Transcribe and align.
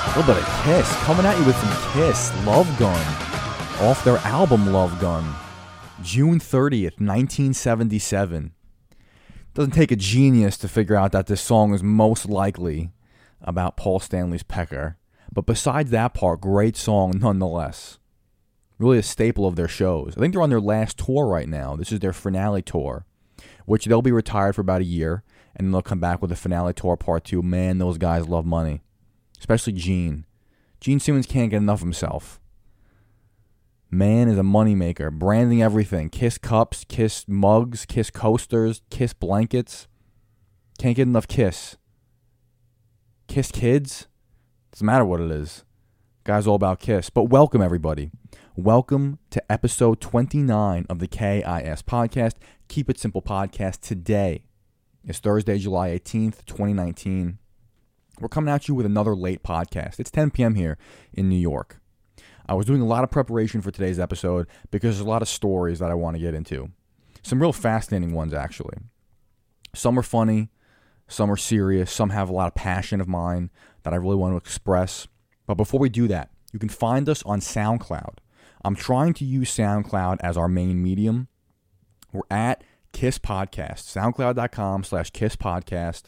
A 0.04 0.12
little 0.18 0.34
bit 0.34 0.42
of 0.42 0.48
Kiss 0.64 0.92
coming 0.96 1.24
at 1.24 1.38
you 1.38 1.46
with 1.46 1.56
some 1.56 1.92
Kiss. 1.94 2.30
Love 2.44 2.68
Gun. 2.78 3.00
Off 3.80 4.04
their 4.04 4.18
album 4.18 4.66
Love 4.70 5.00
Gun. 5.00 5.34
June 6.02 6.38
30th, 6.38 7.00
1977. 7.00 8.52
Doesn't 9.54 9.70
take 9.70 9.90
a 9.90 9.96
genius 9.96 10.58
to 10.58 10.68
figure 10.68 10.94
out 10.96 11.12
that 11.12 11.26
this 11.26 11.40
song 11.40 11.72
is 11.72 11.82
most 11.82 12.26
likely 12.28 12.90
about 13.40 13.78
Paul 13.78 13.98
Stanley's 13.98 14.42
pecker. 14.42 14.98
But 15.32 15.46
besides 15.46 15.90
that 15.92 16.12
part, 16.12 16.42
great 16.42 16.76
song 16.76 17.18
nonetheless. 17.18 17.96
Really 18.80 18.98
a 18.98 19.02
staple 19.02 19.46
of 19.46 19.56
their 19.56 19.68
shows. 19.68 20.14
I 20.16 20.20
think 20.20 20.32
they're 20.32 20.42
on 20.42 20.48
their 20.48 20.58
last 20.58 20.96
tour 20.96 21.26
right 21.26 21.48
now. 21.48 21.76
This 21.76 21.92
is 21.92 22.00
their 22.00 22.14
finale 22.14 22.62
tour, 22.62 23.04
which 23.66 23.84
they'll 23.84 24.00
be 24.00 24.10
retired 24.10 24.54
for 24.54 24.62
about 24.62 24.80
a 24.80 24.84
year, 24.84 25.22
and 25.54 25.72
they'll 25.72 25.82
come 25.82 26.00
back 26.00 26.22
with 26.22 26.32
a 26.32 26.36
finale 26.36 26.72
tour 26.72 26.96
part 26.96 27.24
two. 27.24 27.42
Man, 27.42 27.76
those 27.76 27.98
guys 27.98 28.26
love 28.26 28.46
money, 28.46 28.80
especially 29.38 29.74
Gene. 29.74 30.24
Gene 30.80 30.98
Simmons 30.98 31.26
can't 31.26 31.50
get 31.50 31.58
enough 31.58 31.80
of 31.80 31.86
himself. 31.86 32.40
Man 33.90 34.28
is 34.28 34.38
a 34.38 34.42
moneymaker, 34.42 35.12
branding 35.12 35.60
everything 35.60 36.08
Kiss 36.08 36.38
cups, 36.38 36.86
Kiss 36.88 37.26
mugs, 37.28 37.84
Kiss 37.84 38.08
coasters, 38.10 38.80
Kiss 38.88 39.12
blankets. 39.12 39.88
Can't 40.78 40.96
get 40.96 41.06
enough 41.06 41.28
Kiss. 41.28 41.76
Kiss 43.28 43.52
kids. 43.52 44.06
Doesn't 44.72 44.86
matter 44.86 45.04
what 45.04 45.20
it 45.20 45.30
is. 45.30 45.64
Guys, 46.22 46.46
all 46.46 46.54
about 46.54 46.80
Kiss. 46.80 47.08
But 47.08 47.30
welcome, 47.30 47.62
everybody. 47.62 48.10
Welcome 48.54 49.18
to 49.30 49.42
episode 49.50 50.02
29 50.02 50.84
of 50.90 50.98
the 50.98 51.08
KIS 51.08 51.82
podcast. 51.82 52.34
Keep 52.68 52.90
It 52.90 52.98
Simple 52.98 53.22
podcast. 53.22 53.80
Today 53.80 54.44
is 55.02 55.18
Thursday, 55.18 55.56
July 55.56 55.88
18th, 55.88 56.44
2019. 56.44 57.38
We're 58.20 58.28
coming 58.28 58.52
at 58.52 58.68
you 58.68 58.74
with 58.74 58.84
another 58.84 59.16
late 59.16 59.42
podcast. 59.42 59.98
It's 59.98 60.10
10 60.10 60.30
p.m. 60.32 60.56
here 60.56 60.76
in 61.14 61.30
New 61.30 61.38
York. 61.38 61.80
I 62.46 62.52
was 62.52 62.66
doing 62.66 62.82
a 62.82 62.86
lot 62.86 63.02
of 63.02 63.10
preparation 63.10 63.62
for 63.62 63.70
today's 63.70 63.98
episode 63.98 64.46
because 64.70 64.96
there's 64.96 65.06
a 65.06 65.10
lot 65.10 65.22
of 65.22 65.28
stories 65.28 65.78
that 65.78 65.90
I 65.90 65.94
want 65.94 66.16
to 66.16 66.22
get 66.22 66.34
into. 66.34 66.70
Some 67.22 67.40
real 67.40 67.54
fascinating 67.54 68.12
ones, 68.12 68.34
actually. 68.34 68.76
Some 69.74 69.98
are 69.98 70.02
funny, 70.02 70.50
some 71.08 71.30
are 71.30 71.36
serious, 71.38 71.90
some 71.90 72.10
have 72.10 72.28
a 72.28 72.34
lot 72.34 72.48
of 72.48 72.54
passion 72.54 73.00
of 73.00 73.08
mine 73.08 73.48
that 73.84 73.94
I 73.94 73.96
really 73.96 74.16
want 74.16 74.34
to 74.34 74.36
express. 74.36 75.08
But 75.50 75.56
before 75.56 75.80
we 75.80 75.88
do 75.88 76.06
that, 76.06 76.30
you 76.52 76.60
can 76.60 76.68
find 76.68 77.08
us 77.08 77.24
on 77.24 77.40
SoundCloud. 77.40 78.18
I'm 78.64 78.76
trying 78.76 79.14
to 79.14 79.24
use 79.24 79.52
SoundCloud 79.52 80.18
as 80.20 80.36
our 80.36 80.46
main 80.46 80.80
medium. 80.80 81.26
We're 82.12 82.20
at 82.30 82.62
Kiss 82.92 83.18
Podcast, 83.18 83.92
soundcloud.com 83.92 84.84
slash 84.84 85.10
Kiss 85.10 85.34
Podcast. 85.34 86.04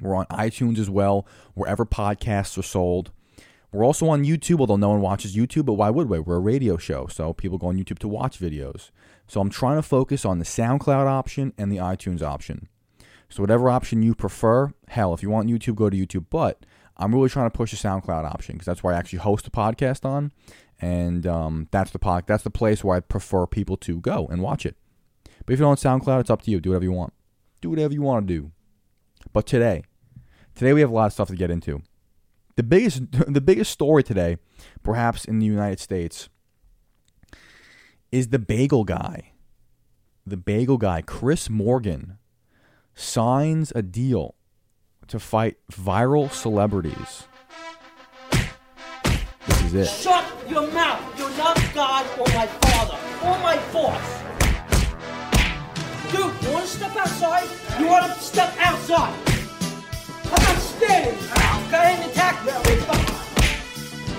We're 0.00 0.14
on 0.14 0.26
iTunes 0.26 0.78
as 0.78 0.88
well, 0.88 1.26
wherever 1.54 1.84
podcasts 1.84 2.56
are 2.56 2.62
sold. 2.62 3.10
We're 3.72 3.84
also 3.84 4.08
on 4.10 4.22
YouTube, 4.22 4.60
although 4.60 4.76
no 4.76 4.90
one 4.90 5.00
watches 5.00 5.34
YouTube, 5.34 5.64
but 5.64 5.72
why 5.72 5.90
would 5.90 6.08
we? 6.08 6.20
We're 6.20 6.36
a 6.36 6.38
radio 6.38 6.76
show, 6.76 7.08
so 7.08 7.32
people 7.32 7.58
go 7.58 7.66
on 7.66 7.76
YouTube 7.76 7.98
to 7.98 8.08
watch 8.08 8.38
videos. 8.38 8.92
So 9.26 9.40
I'm 9.40 9.50
trying 9.50 9.78
to 9.78 9.82
focus 9.82 10.24
on 10.24 10.38
the 10.38 10.44
SoundCloud 10.44 11.08
option 11.08 11.52
and 11.58 11.72
the 11.72 11.78
iTunes 11.78 12.22
option. 12.22 12.68
So 13.28 13.42
whatever 13.42 13.68
option 13.68 14.04
you 14.04 14.14
prefer, 14.14 14.70
hell, 14.86 15.14
if 15.14 15.24
you 15.24 15.30
want 15.30 15.48
YouTube, 15.48 15.74
go 15.74 15.90
to 15.90 15.96
YouTube. 15.96 16.26
But 16.30 16.64
I'm 16.98 17.14
really 17.14 17.28
trying 17.28 17.46
to 17.46 17.56
push 17.56 17.70
the 17.70 17.76
SoundCloud 17.76 18.24
option 18.24 18.54
because 18.54 18.66
that's 18.66 18.82
where 18.82 18.94
I 18.94 18.98
actually 18.98 19.18
host 19.18 19.44
the 19.44 19.50
podcast 19.50 20.04
on, 20.04 20.32
and 20.80 21.26
um, 21.26 21.68
that's 21.70 21.90
the 21.90 21.98
pod, 21.98 22.24
that's 22.26 22.44
the 22.44 22.50
place 22.50 22.82
where 22.82 22.96
I 22.96 23.00
prefer 23.00 23.46
people 23.46 23.76
to 23.78 24.00
go 24.00 24.26
and 24.26 24.42
watch 24.42 24.64
it. 24.64 24.76
But 25.44 25.52
if 25.52 25.58
you 25.58 25.64
don't 25.64 25.80
want 25.80 26.04
SoundCloud, 26.04 26.20
it's 26.20 26.30
up 26.30 26.42
to 26.42 26.50
you. 26.50 26.60
Do 26.60 26.70
whatever 26.70 26.84
you 26.84 26.92
want. 26.92 27.12
Do 27.60 27.70
whatever 27.70 27.92
you 27.92 28.02
want 28.02 28.26
to 28.26 28.34
do. 28.34 28.52
But 29.32 29.46
today, 29.46 29.84
today 30.54 30.72
we 30.72 30.80
have 30.80 30.90
a 30.90 30.94
lot 30.94 31.06
of 31.06 31.12
stuff 31.12 31.28
to 31.28 31.36
get 31.36 31.50
into. 31.50 31.82
The 32.56 32.62
biggest, 32.62 33.12
the 33.12 33.40
biggest 33.40 33.70
story 33.70 34.02
today, 34.02 34.38
perhaps 34.82 35.24
in 35.24 35.38
the 35.38 35.46
United 35.46 35.80
States, 35.80 36.28
is 38.10 38.28
the 38.28 38.38
bagel 38.38 38.84
guy. 38.84 39.32
The 40.26 40.36
bagel 40.36 40.78
guy, 40.78 41.02
Chris 41.02 41.50
Morgan, 41.50 42.18
signs 42.94 43.72
a 43.76 43.82
deal 43.82 44.35
to 45.08 45.18
fight 45.18 45.56
viral 45.70 46.30
celebrities. 46.30 47.24
This 49.46 49.62
is 49.62 49.74
it. 49.74 49.86
Shut 49.86 50.24
your 50.48 50.70
mouth! 50.72 51.00
You're 51.18 51.36
not 51.36 51.56
God 51.74 52.06
or 52.18 52.26
my 52.34 52.46
father 52.46 52.98
or 53.22 53.38
my 53.40 53.56
boss! 53.72 54.22
Dude, 56.10 56.32
you 56.42 56.52
wanna 56.52 56.66
step 56.66 56.96
outside? 56.96 57.48
You 57.78 57.86
wanna 57.88 58.14
step 58.14 58.54
outside? 58.58 59.14
I'm 60.24 60.42
not 60.42 60.58
standing! 60.58 61.18
Go 61.70 61.76
ahead 61.76 62.00
and 62.00 62.10
attack 62.10 62.44
me! 62.44 62.52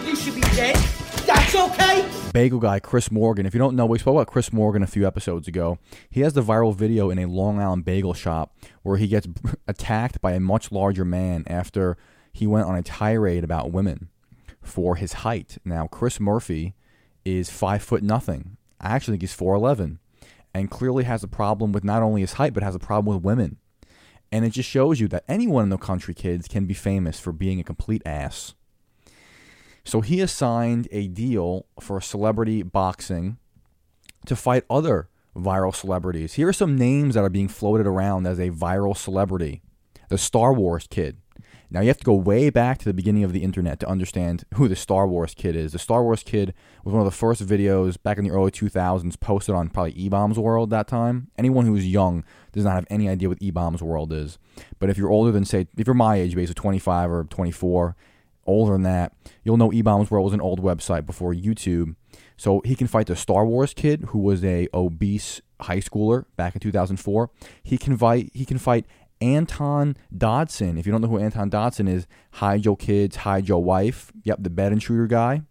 You 0.09 0.15
should 0.15 0.35
be 0.35 0.41
dead. 0.55 0.96
That's 1.27 1.53
okay? 1.55 2.09
Bagel 2.31 2.59
guy 2.59 2.79
Chris 2.79 3.11
Morgan. 3.11 3.45
If 3.45 3.53
you 3.53 3.57
don't 3.57 3.75
know, 3.75 3.85
we 3.85 3.99
spoke 3.99 4.15
about 4.15 4.27
Chris 4.27 4.53
Morgan 4.53 4.81
a 4.81 4.88
few 4.88 5.05
episodes 5.05 5.47
ago. 5.47 5.77
He 6.09 6.21
has 6.21 6.33
the 6.33 6.41
viral 6.41 6.73
video 6.73 7.09
in 7.09 7.19
a 7.19 7.25
Long 7.25 7.59
Island 7.59 7.83
bagel 7.83 8.13
shop 8.13 8.55
where 8.83 8.97
he 8.97 9.07
gets 9.07 9.27
attacked 9.67 10.21
by 10.21 10.31
a 10.31 10.39
much 10.39 10.71
larger 10.71 11.03
man 11.03 11.43
after 11.47 11.97
he 12.31 12.47
went 12.47 12.67
on 12.67 12.75
a 12.75 12.81
tirade 12.81 13.43
about 13.43 13.71
women 13.71 14.09
for 14.61 14.95
his 14.95 15.13
height. 15.13 15.57
Now, 15.65 15.88
Chris 15.88 16.19
Murphy 16.19 16.75
is 17.25 17.49
five 17.49 17.83
foot 17.83 18.03
nothing. 18.03 18.55
I 18.79 18.89
actually 18.95 19.13
think 19.13 19.23
he's 19.23 19.33
four 19.33 19.55
eleven, 19.55 19.99
and 20.53 20.71
clearly 20.71 21.03
has 21.03 21.23
a 21.23 21.27
problem 21.27 21.73
with 21.73 21.83
not 21.83 22.03
only 22.03 22.21
his 22.21 22.33
height 22.33 22.53
but 22.53 22.63
has 22.63 22.75
a 22.75 22.79
problem 22.79 23.13
with 23.15 23.25
women. 23.25 23.57
And 24.31 24.45
it 24.45 24.51
just 24.51 24.69
shows 24.69 24.99
you 24.99 25.07
that 25.09 25.23
anyone 25.27 25.63
in 25.63 25.69
the 25.69 25.77
country, 25.77 26.13
kids, 26.13 26.47
can 26.47 26.65
be 26.65 26.73
famous 26.73 27.19
for 27.19 27.31
being 27.31 27.59
a 27.59 27.63
complete 27.63 28.01
ass. 28.05 28.53
So 29.87 30.01
he 30.01 30.19
assigned 30.19 30.89
a 30.91 31.07
deal 31.07 31.65
for 31.79 32.01
celebrity 32.01 32.61
boxing 32.61 33.37
to 34.25 34.35
fight 34.35 34.65
other 34.69 35.07
viral 35.33 35.73
celebrities. 35.73 36.33
Here 36.33 36.49
are 36.49 36.53
some 36.53 36.75
names 36.75 37.15
that 37.15 37.23
are 37.23 37.29
being 37.29 37.47
floated 37.47 37.87
around 37.87 38.27
as 38.27 38.37
a 38.37 38.49
viral 38.49 38.97
celebrity. 38.97 39.61
The 40.09 40.17
Star 40.17 40.51
Wars 40.51 40.87
kid. 40.89 41.15
Now 41.71 41.79
you 41.79 41.87
have 41.87 41.99
to 41.99 42.03
go 42.03 42.15
way 42.15 42.49
back 42.49 42.79
to 42.79 42.85
the 42.85 42.93
beginning 42.93 43.23
of 43.23 43.31
the 43.31 43.43
internet 43.43 43.79
to 43.79 43.87
understand 43.87 44.43
who 44.55 44.67
the 44.67 44.75
Star 44.75 45.07
Wars 45.07 45.33
kid 45.33 45.55
is. 45.55 45.71
The 45.71 45.79
Star 45.79 46.03
Wars 46.03 46.21
kid 46.21 46.53
was 46.83 46.91
one 46.91 47.01
of 47.01 47.07
the 47.07 47.17
first 47.17 47.45
videos 47.45 47.95
back 48.01 48.17
in 48.17 48.25
the 48.25 48.31
early 48.31 48.51
2000s 48.51 49.17
posted 49.21 49.55
on 49.55 49.69
probably 49.69 49.93
eBaum's 49.93 50.37
World 50.37 50.69
that 50.69 50.89
time. 50.89 51.29
Anyone 51.37 51.65
who's 51.65 51.87
young 51.87 52.25
does 52.51 52.65
not 52.65 52.75
have 52.75 52.87
any 52.89 53.07
idea 53.07 53.29
what 53.29 53.39
eBaum's 53.39 53.81
World 53.81 54.11
is. 54.11 54.37
But 54.79 54.89
if 54.89 54.97
you're 54.97 55.11
older 55.11 55.31
than 55.31 55.45
say 55.45 55.67
if 55.77 55.87
you're 55.87 55.93
my 55.93 56.17
age, 56.17 56.35
basically 56.35 56.55
25 56.55 57.09
or 57.09 57.23
24, 57.23 57.95
older 58.47 58.73
than 58.73 58.83
that, 58.83 59.13
you'll 59.43 59.57
know 59.57 59.69
eBaum's 59.69 60.09
World 60.09 60.25
was 60.25 60.33
an 60.33 60.41
old 60.41 60.61
website 60.61 61.05
before 61.05 61.33
YouTube. 61.33 61.95
So 62.37 62.61
he 62.65 62.75
can 62.75 62.87
fight 62.87 63.07
the 63.07 63.15
Star 63.15 63.45
Wars 63.45 63.73
kid, 63.73 64.05
who 64.09 64.19
was 64.19 64.43
a 64.43 64.67
obese 64.73 65.41
high 65.61 65.79
schooler 65.79 66.25
back 66.35 66.55
in 66.55 66.61
2004. 66.61 67.29
He 67.63 67.77
can 67.77 67.97
fight. 67.97 68.29
He 68.33 68.45
can 68.45 68.57
fight 68.57 68.85
Anton 69.21 69.97
Dodson. 70.15 70.77
If 70.77 70.85
you 70.85 70.91
don't 70.91 71.01
know 71.01 71.07
who 71.07 71.17
Anton 71.17 71.49
Dodson 71.49 71.87
is, 71.87 72.07
hide 72.33 72.65
your 72.65 72.77
kids, 72.77 73.17
hide 73.17 73.47
your 73.47 73.63
wife. 73.63 74.11
Yep, 74.23 74.39
the 74.41 74.49
bed 74.49 74.71
intruder 74.71 75.07
guy. 75.07 75.41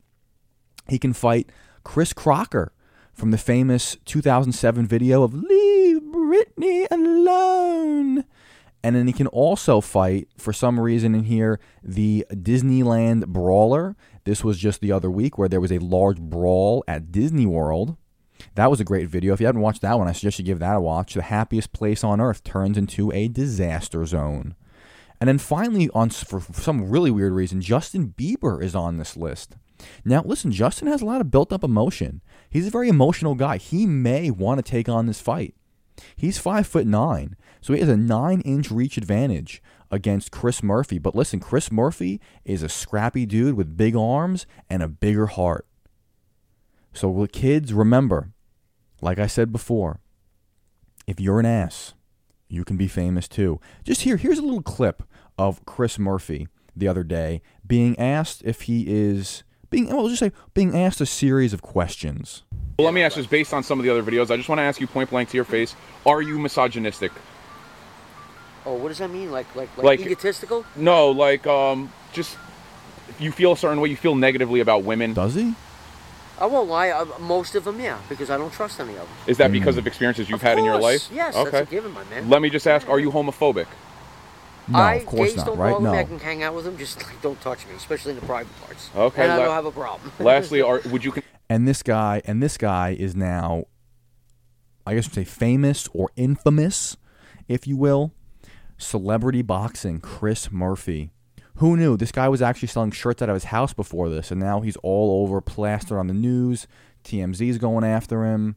He 0.88 0.98
can 0.98 1.12
fight 1.12 1.50
Chris 1.82 2.12
Crocker 2.12 2.72
from 3.12 3.32
the 3.32 3.38
famous 3.38 3.96
2007 4.04 4.86
video 4.86 5.22
of 5.22 5.34
"Leave 5.34 6.02
Britney 6.02 6.86
Alone." 6.90 8.24
And 8.82 8.94
then 8.94 9.06
he 9.06 9.12
can 9.12 9.26
also 9.28 9.80
fight, 9.80 10.28
for 10.38 10.52
some 10.52 10.78
reason 10.78 11.14
in 11.14 11.24
here, 11.24 11.58
the 11.82 12.24
Disneyland 12.30 13.26
Brawler. 13.26 13.96
This 14.24 14.44
was 14.44 14.58
just 14.58 14.80
the 14.80 14.92
other 14.92 15.10
week 15.10 15.38
where 15.38 15.48
there 15.48 15.60
was 15.60 15.72
a 15.72 15.78
large 15.78 16.20
brawl 16.20 16.84
at 16.86 17.10
Disney 17.10 17.46
World. 17.46 17.96
That 18.54 18.70
was 18.70 18.80
a 18.80 18.84
great 18.84 19.08
video. 19.08 19.32
If 19.32 19.40
you 19.40 19.46
haven't 19.46 19.62
watched 19.62 19.82
that 19.82 19.98
one, 19.98 20.08
I 20.08 20.12
suggest 20.12 20.38
you 20.38 20.44
give 20.44 20.58
that 20.60 20.76
a 20.76 20.80
watch. 20.80 21.14
The 21.14 21.22
happiest 21.22 21.72
place 21.72 22.04
on 22.04 22.20
earth 22.20 22.44
turns 22.44 22.78
into 22.78 23.10
a 23.12 23.28
disaster 23.28 24.04
zone. 24.06 24.54
And 25.20 25.28
then 25.28 25.38
finally, 25.38 25.88
on 25.94 26.10
for 26.10 26.40
some 26.40 26.90
really 26.90 27.10
weird 27.10 27.32
reason, 27.32 27.60
Justin 27.60 28.14
Bieber 28.16 28.62
is 28.62 28.74
on 28.74 28.98
this 28.98 29.16
list. 29.16 29.56
Now, 30.04 30.22
listen, 30.24 30.52
Justin 30.52 30.88
has 30.88 31.02
a 31.02 31.06
lot 31.06 31.20
of 31.20 31.30
built 31.30 31.52
up 31.52 31.64
emotion. 31.64 32.20
He's 32.50 32.66
a 32.66 32.70
very 32.70 32.88
emotional 32.88 33.34
guy. 33.34 33.56
He 33.56 33.86
may 33.86 34.30
want 34.30 34.58
to 34.58 34.70
take 34.70 34.88
on 34.88 35.06
this 35.06 35.20
fight. 35.20 35.54
He's 36.14 36.38
five 36.38 36.66
foot 36.66 36.86
nine, 36.86 37.36
so 37.60 37.72
he 37.72 37.80
has 37.80 37.88
a 37.88 37.96
nine 37.96 38.40
inch 38.42 38.70
reach 38.70 38.96
advantage 38.96 39.62
against 39.90 40.30
Chris 40.30 40.62
Murphy. 40.62 40.98
But 40.98 41.14
listen, 41.14 41.40
Chris 41.40 41.70
Murphy 41.70 42.20
is 42.44 42.62
a 42.62 42.68
scrappy 42.68 43.26
dude 43.26 43.54
with 43.54 43.76
big 43.76 43.96
arms 43.96 44.46
and 44.68 44.82
a 44.82 44.88
bigger 44.88 45.26
heart. 45.26 45.66
So, 46.92 47.26
kids, 47.26 47.72
remember, 47.72 48.32
like 49.00 49.18
I 49.18 49.26
said 49.26 49.52
before, 49.52 50.00
if 51.06 51.20
you're 51.20 51.40
an 51.40 51.46
ass, 51.46 51.94
you 52.48 52.64
can 52.64 52.76
be 52.76 52.88
famous 52.88 53.28
too. 53.28 53.60
Just 53.84 54.02
here, 54.02 54.16
here's 54.16 54.38
a 54.38 54.42
little 54.42 54.62
clip 54.62 55.02
of 55.38 55.64
Chris 55.66 55.98
Murphy 55.98 56.48
the 56.74 56.88
other 56.88 57.04
day 57.04 57.42
being 57.66 57.98
asked 57.98 58.42
if 58.44 58.62
he 58.62 58.84
is 58.86 59.44
being 59.76 59.94
well, 59.94 60.08
just 60.08 60.20
say 60.20 60.32
being 60.54 60.74
asked 60.76 61.00
a 61.02 61.06
series 61.06 61.52
of 61.52 61.60
questions. 61.60 62.42
Well, 62.78 62.86
let 62.86 62.94
me 62.94 63.02
ask 63.02 63.16
this 63.16 63.26
based 63.26 63.52
on 63.52 63.62
some 63.62 63.78
of 63.78 63.84
the 63.84 63.90
other 63.90 64.02
videos. 64.02 64.30
I 64.30 64.36
just 64.36 64.48
want 64.48 64.58
to 64.58 64.62
ask 64.62 64.80
you 64.80 64.86
point 64.86 65.10
blank 65.10 65.28
to 65.30 65.36
your 65.36 65.44
face: 65.44 65.74
Are 66.06 66.22
you 66.22 66.38
misogynistic? 66.38 67.12
Oh, 68.64 68.74
what 68.74 68.88
does 68.88 68.98
that 68.98 69.10
mean? 69.10 69.30
Like, 69.30 69.54
like, 69.54 69.68
like, 69.76 69.84
Like- 69.84 70.00
egotistical? 70.00 70.64
No, 70.76 71.10
like 71.10 71.46
um, 71.46 71.92
just 72.12 72.36
if 73.08 73.20
you 73.20 73.30
feel 73.32 73.52
a 73.52 73.56
certain 73.56 73.80
way, 73.80 73.88
you 73.90 73.96
feel 73.96 74.14
negatively 74.14 74.60
about 74.60 74.82
women. 74.82 75.12
Does 75.12 75.34
he? 75.34 75.54
I 76.38 76.46
won't 76.46 76.68
lie. 76.68 76.90
Uh, 76.90 77.06
most 77.20 77.54
of 77.54 77.64
them, 77.64 77.78
yeah, 77.80 77.98
because 78.08 78.28
I 78.30 78.36
don't 78.36 78.52
trust 78.52 78.80
any 78.80 78.92
of 78.92 78.98
them. 78.98 79.08
Is 79.26 79.36
that 79.38 79.52
because 79.52 79.76
of 79.78 79.86
experiences 79.86 80.28
you've 80.28 80.42
had 80.42 80.58
in 80.58 80.64
your 80.64 80.78
life? 80.78 81.08
Yes, 81.12 81.34
Okay. 81.34 81.50
that's 81.50 81.68
a 81.68 81.70
given, 81.70 81.92
my 81.92 82.04
man. 82.04 82.28
Let 82.30 82.40
me 82.42 82.48
just 82.50 82.66
ask: 82.66 82.88
Are 82.88 82.98
you 82.98 83.10
homophobic? 83.10 83.66
No, 84.68 84.78
I, 84.78 84.94
of 84.94 85.06
course 85.06 85.30
gays 85.30 85.36
not. 85.36 85.46
don't 85.46 85.58
Right? 85.58 85.72
bother 85.72 85.92
me. 85.92 85.98
I 85.98 86.04
can 86.04 86.18
hang 86.18 86.42
out 86.42 86.54
with 86.54 86.64
them. 86.64 86.76
Just 86.76 87.02
like, 87.04 87.20
don't 87.22 87.40
touch 87.40 87.66
me, 87.66 87.74
especially 87.76 88.12
in 88.14 88.20
the 88.20 88.26
private 88.26 88.52
parts. 88.60 88.90
Okay, 88.96 89.22
And 89.22 89.32
I 89.32 89.36
la- 89.38 89.44
don't 89.44 89.54
have 89.54 89.66
a 89.66 89.70
problem. 89.72 90.10
Lastly, 90.18 90.60
are 90.62 90.80
would 90.90 91.04
you? 91.04 91.12
Con- 91.12 91.22
And 91.48 91.68
this 91.68 91.82
guy, 91.82 92.22
and 92.24 92.42
this 92.42 92.56
guy 92.58 92.96
is 92.98 93.14
now, 93.14 93.64
I 94.86 94.94
guess 94.94 95.06
you'd 95.06 95.14
say 95.14 95.24
famous 95.24 95.88
or 95.92 96.10
infamous, 96.16 96.96
if 97.48 97.66
you 97.66 97.76
will. 97.76 98.12
Celebrity 98.78 99.42
boxing, 99.42 100.00
Chris 100.00 100.50
Murphy. 100.52 101.10
Who 101.56 101.76
knew? 101.76 101.96
This 101.96 102.12
guy 102.12 102.28
was 102.28 102.42
actually 102.42 102.68
selling 102.68 102.90
shirts 102.90 103.22
out 103.22 103.30
of 103.30 103.34
his 103.34 103.44
house 103.44 103.72
before 103.72 104.10
this, 104.10 104.30
and 104.30 104.38
now 104.38 104.60
he's 104.60 104.76
all 104.82 105.22
over, 105.22 105.40
plastered 105.40 105.96
on 105.98 106.06
the 106.08 106.12
news. 106.14 106.66
TMZ's 107.04 107.56
going 107.58 107.84
after 107.84 108.24
him. 108.26 108.56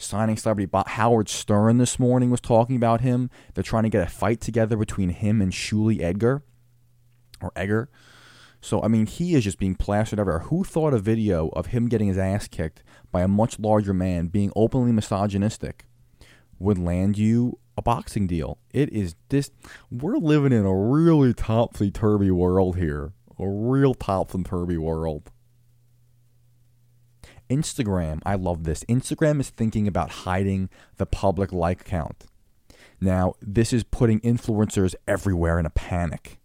Signing 0.00 0.36
celebrity 0.36 0.70
Howard 0.72 1.28
Stern 1.28 1.78
this 1.78 1.98
morning 1.98 2.30
was 2.30 2.40
talking 2.40 2.76
about 2.76 3.00
him. 3.00 3.30
They're 3.54 3.64
trying 3.64 3.82
to 3.82 3.88
get 3.88 4.06
a 4.06 4.10
fight 4.10 4.40
together 4.40 4.76
between 4.76 5.08
him 5.10 5.42
and 5.42 5.52
Shuli 5.52 6.00
Edgar, 6.00 6.44
or 7.42 7.50
Egar. 7.56 7.88
So 8.60 8.80
I 8.82 8.88
mean, 8.88 9.06
he 9.06 9.34
is 9.34 9.42
just 9.42 9.58
being 9.58 9.74
plastered 9.74 10.20
everywhere. 10.20 10.44
Who 10.44 10.62
thought 10.62 10.94
a 10.94 11.00
video 11.00 11.48
of 11.48 11.66
him 11.66 11.88
getting 11.88 12.06
his 12.06 12.18
ass 12.18 12.46
kicked 12.46 12.84
by 13.10 13.22
a 13.22 13.28
much 13.28 13.58
larger 13.58 13.92
man, 13.92 14.28
being 14.28 14.52
openly 14.54 14.92
misogynistic, 14.92 15.86
would 16.60 16.78
land 16.78 17.18
you 17.18 17.58
a 17.76 17.82
boxing 17.82 18.28
deal? 18.28 18.58
It 18.72 18.92
is 18.92 19.16
this. 19.30 19.50
We're 19.90 20.18
living 20.18 20.52
in 20.52 20.64
a 20.64 20.76
really 20.76 21.34
topsy 21.34 21.90
turvy 21.90 22.30
world 22.30 22.76
here. 22.76 23.12
A 23.36 23.48
real 23.48 23.94
topsy 23.94 24.42
turvy 24.44 24.78
world. 24.78 25.30
Instagram, 27.48 28.20
I 28.24 28.34
love 28.34 28.64
this. 28.64 28.84
Instagram 28.84 29.40
is 29.40 29.50
thinking 29.50 29.86
about 29.86 30.10
hiding 30.10 30.68
the 30.96 31.06
public 31.06 31.52
like 31.52 31.84
count. 31.84 32.26
Now, 33.00 33.34
this 33.40 33.72
is 33.72 33.84
putting 33.84 34.20
influencers 34.20 34.94
everywhere 35.06 35.58
in 35.58 35.66
a 35.66 35.70
panic. 35.70 36.38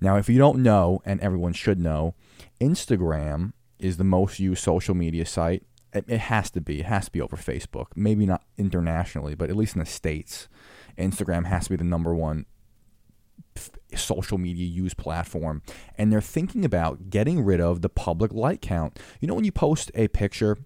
Now, 0.00 0.16
if 0.16 0.28
you 0.28 0.38
don't 0.38 0.62
know, 0.62 1.00
and 1.04 1.20
everyone 1.20 1.52
should 1.52 1.80
know, 1.80 2.14
Instagram 2.60 3.52
is 3.78 3.96
the 3.96 4.04
most 4.04 4.38
used 4.38 4.62
social 4.62 4.94
media 4.94 5.26
site. 5.26 5.64
It, 5.92 6.04
it 6.08 6.20
has 6.20 6.50
to 6.50 6.60
be. 6.60 6.80
It 6.80 6.86
has 6.86 7.06
to 7.06 7.12
be 7.12 7.20
over 7.20 7.36
Facebook. 7.36 7.86
Maybe 7.94 8.26
not 8.26 8.42
internationally, 8.58 9.34
but 9.34 9.50
at 9.50 9.56
least 9.56 9.74
in 9.74 9.80
the 9.80 9.86
States, 9.86 10.48
Instagram 10.98 11.46
has 11.46 11.64
to 11.64 11.70
be 11.70 11.76
the 11.76 11.84
number 11.84 12.14
one 12.14 12.46
social 13.94 14.38
media 14.38 14.66
use 14.66 14.94
platform. 14.94 15.62
And 15.96 16.12
they're 16.12 16.20
thinking 16.20 16.64
about 16.64 17.10
getting 17.10 17.44
rid 17.44 17.60
of 17.60 17.82
the 17.82 17.88
public 17.88 18.32
like 18.32 18.60
count. 18.60 18.98
You 19.20 19.28
know, 19.28 19.34
when 19.34 19.44
you 19.44 19.52
post 19.52 19.90
a 19.94 20.08
picture, 20.08 20.58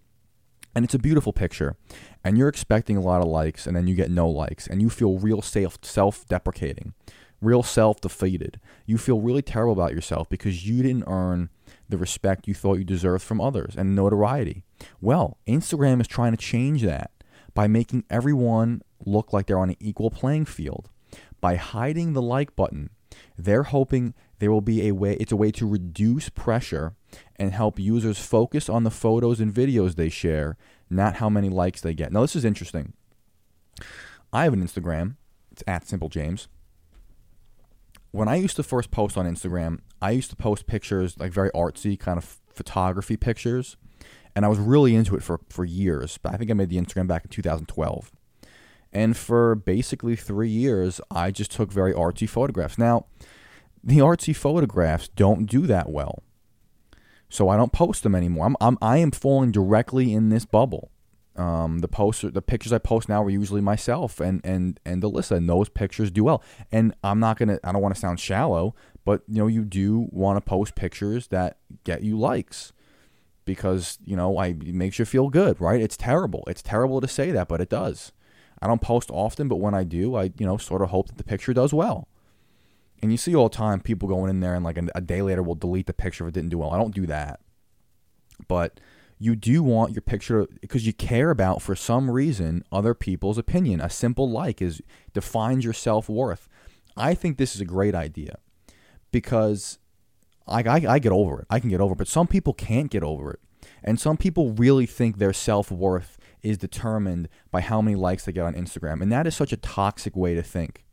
and 0.74 0.84
it's 0.84 0.94
a 0.94 0.98
beautiful 0.98 1.32
picture, 1.32 1.76
and 2.22 2.38
you're 2.38 2.48
expecting 2.48 2.96
a 2.96 3.00
lot 3.00 3.20
of 3.20 3.28
likes, 3.28 3.66
and 3.66 3.76
then 3.76 3.86
you 3.86 3.94
get 3.94 4.10
no 4.10 4.28
likes, 4.28 4.66
and 4.66 4.80
you 4.80 4.88
feel 4.88 5.18
real 5.18 5.42
self 5.42 5.78
self 5.82 6.26
deprecating, 6.26 6.94
real 7.40 7.62
self 7.62 8.00
defeated. 8.00 8.60
You 8.86 8.98
feel 8.98 9.20
really 9.20 9.42
terrible 9.42 9.72
about 9.72 9.94
yourself 9.94 10.28
because 10.28 10.66
you 10.66 10.82
didn't 10.82 11.04
earn 11.06 11.50
the 11.88 11.98
respect 11.98 12.46
you 12.46 12.54
thought 12.54 12.78
you 12.78 12.84
deserved 12.84 13.24
from 13.24 13.40
others 13.40 13.74
and 13.76 13.94
notoriety. 13.96 14.62
Well, 15.00 15.38
Instagram 15.46 16.00
is 16.00 16.06
trying 16.06 16.32
to 16.32 16.38
change 16.38 16.82
that 16.82 17.10
by 17.54 17.66
making 17.66 18.04
everyone 18.08 18.82
look 19.04 19.32
like 19.32 19.46
they're 19.46 19.58
on 19.58 19.70
an 19.70 19.76
equal 19.80 20.10
playing 20.10 20.44
field. 20.44 20.88
By 21.40 21.56
hiding 21.56 22.12
the 22.12 22.22
like 22.22 22.54
button, 22.54 22.90
they're 23.36 23.64
hoping 23.64 24.14
there 24.38 24.50
will 24.50 24.60
be 24.60 24.86
a 24.86 24.92
way 24.92 25.14
it's 25.14 25.32
a 25.32 25.36
way 25.36 25.50
to 25.52 25.66
reduce 25.66 26.28
pressure 26.28 26.94
and 27.36 27.52
help 27.52 27.78
users 27.78 28.18
focus 28.18 28.68
on 28.68 28.84
the 28.84 28.90
photos 28.90 29.40
and 29.40 29.52
videos 29.52 29.94
they 29.94 30.08
share, 30.08 30.56
not 30.88 31.16
how 31.16 31.28
many 31.28 31.48
likes 31.48 31.80
they 31.80 31.94
get. 31.94 32.12
Now 32.12 32.22
this 32.22 32.36
is 32.36 32.44
interesting. 32.44 32.92
I 34.32 34.44
have 34.44 34.52
an 34.52 34.64
Instagram. 34.64 35.16
It's 35.50 35.64
at 35.66 35.86
Simple 35.86 36.08
James. 36.08 36.48
When 38.12 38.28
I 38.28 38.36
used 38.36 38.56
to 38.56 38.62
first 38.62 38.90
post 38.90 39.16
on 39.16 39.26
Instagram, 39.26 39.80
I 40.02 40.10
used 40.10 40.30
to 40.30 40.36
post 40.36 40.66
pictures 40.66 41.18
like 41.18 41.32
very 41.32 41.50
artsy 41.50 41.98
kind 41.98 42.18
of 42.18 42.38
photography 42.48 43.16
pictures, 43.16 43.76
and 44.34 44.44
I 44.44 44.48
was 44.48 44.58
really 44.58 44.94
into 44.94 45.14
it 45.16 45.22
for 45.22 45.40
for 45.48 45.64
years. 45.64 46.18
But 46.18 46.34
I 46.34 46.36
think 46.36 46.50
I 46.50 46.54
made 46.54 46.70
the 46.70 46.78
Instagram 46.78 47.06
back 47.06 47.24
in 47.24 47.30
2012. 47.30 48.10
And 48.92 49.16
for 49.16 49.54
basically 49.54 50.16
three 50.16 50.48
years, 50.48 51.00
I 51.10 51.30
just 51.30 51.52
took 51.52 51.72
very 51.72 51.92
artsy 51.92 52.28
photographs. 52.28 52.76
Now, 52.76 53.06
the 53.82 53.98
artsy 53.98 54.34
photographs 54.34 55.08
don't 55.08 55.46
do 55.46 55.66
that 55.66 55.88
well, 55.88 56.22
so 57.28 57.48
I 57.48 57.56
don't 57.56 57.72
post 57.72 58.02
them 58.02 58.14
anymore. 58.14 58.46
I'm, 58.46 58.56
I'm 58.60 58.78
I 58.82 58.98
am 58.98 59.10
falling 59.10 59.52
directly 59.52 60.12
in 60.12 60.28
this 60.28 60.44
bubble. 60.44 60.90
Um, 61.36 61.78
the 61.78 61.88
posts, 61.88 62.24
the 62.28 62.42
pictures 62.42 62.72
I 62.72 62.78
post 62.78 63.08
now 63.08 63.22
are 63.22 63.30
usually 63.30 63.60
myself 63.60 64.20
and 64.20 64.40
and 64.44 64.78
and 64.84 65.02
Alyssa, 65.02 65.36
and 65.36 65.48
those 65.48 65.68
pictures 65.68 66.10
do 66.10 66.24
well. 66.24 66.42
And 66.72 66.94
I'm 67.04 67.20
not 67.20 67.38
gonna, 67.38 67.58
I 67.64 67.72
don't 67.72 67.80
want 67.80 67.94
to 67.94 68.00
sound 68.00 68.20
shallow, 68.20 68.74
but 69.04 69.22
you 69.28 69.38
know, 69.38 69.46
you 69.46 69.64
do 69.64 70.08
want 70.10 70.36
to 70.36 70.40
post 70.42 70.74
pictures 70.74 71.28
that 71.28 71.58
get 71.84 72.02
you 72.02 72.18
likes 72.18 72.72
because 73.44 73.98
you 74.04 74.16
know, 74.16 74.36
I 74.36 74.48
it 74.48 74.74
makes 74.74 74.98
you 74.98 75.04
feel 75.04 75.28
good, 75.28 75.60
right? 75.60 75.80
It's 75.80 75.96
terrible. 75.96 76.44
It's 76.48 76.62
terrible 76.62 77.00
to 77.00 77.08
say 77.08 77.30
that, 77.30 77.48
but 77.48 77.60
it 77.60 77.70
does. 77.70 78.12
I 78.62 78.66
don't 78.66 78.80
post 78.80 79.10
often, 79.10 79.48
but 79.48 79.56
when 79.56 79.74
I 79.74 79.84
do, 79.84 80.16
I 80.16 80.24
you 80.38 80.46
know 80.46 80.56
sort 80.56 80.82
of 80.82 80.90
hope 80.90 81.08
that 81.08 81.18
the 81.18 81.24
picture 81.24 81.54
does 81.54 81.72
well. 81.72 82.08
And 83.02 83.10
you 83.10 83.16
see 83.16 83.34
all 83.34 83.48
the 83.48 83.56
time 83.56 83.80
people 83.80 84.08
going 84.08 84.28
in 84.28 84.40
there 84.40 84.54
and 84.54 84.64
like 84.64 84.76
a, 84.76 84.86
a 84.94 85.00
day 85.00 85.22
later 85.22 85.42
will 85.42 85.54
delete 85.54 85.86
the 85.86 85.94
picture 85.94 86.24
if 86.24 86.28
it 86.28 86.34
didn't 86.34 86.50
do 86.50 86.58
well. 86.58 86.70
I 86.70 86.78
don't 86.78 86.94
do 86.94 87.06
that, 87.06 87.40
but 88.46 88.78
you 89.18 89.36
do 89.36 89.62
want 89.62 89.92
your 89.92 90.02
picture 90.02 90.46
because 90.60 90.86
you 90.86 90.92
care 90.92 91.30
about 91.30 91.60
for 91.60 91.76
some 91.76 92.10
reason 92.10 92.64
other 92.72 92.94
people's 92.94 93.38
opinion. 93.38 93.80
A 93.80 93.90
simple 93.90 94.30
like 94.30 94.62
is 94.62 94.80
defines 95.12 95.64
your 95.64 95.74
self 95.74 96.08
worth. 96.08 96.48
I 96.96 97.14
think 97.14 97.36
this 97.36 97.54
is 97.54 97.60
a 97.60 97.66
great 97.66 97.94
idea 97.94 98.38
because 99.12 99.78
I, 100.46 100.62
I 100.62 100.94
I 100.94 100.98
get 100.98 101.12
over 101.12 101.40
it. 101.40 101.46
I 101.50 101.60
can 101.60 101.68
get 101.68 101.80
over 101.80 101.92
it, 101.92 101.98
but 101.98 102.08
some 102.08 102.26
people 102.26 102.54
can't 102.54 102.90
get 102.90 103.02
over 103.02 103.30
it, 103.32 103.40
and 103.84 104.00
some 104.00 104.16
people 104.16 104.52
really 104.52 104.86
think 104.86 105.18
their 105.18 105.34
self 105.34 105.70
worth 105.70 106.18
is 106.42 106.58
determined 106.58 107.28
by 107.50 107.60
how 107.60 107.80
many 107.80 107.96
likes 107.96 108.24
they 108.24 108.32
get 108.32 108.44
on 108.44 108.54
Instagram, 108.54 109.02
and 109.02 109.10
that 109.12 109.26
is 109.26 109.36
such 109.36 109.52
a 109.52 109.56
toxic 109.56 110.16
way 110.16 110.34
to 110.34 110.42
think. 110.42 110.84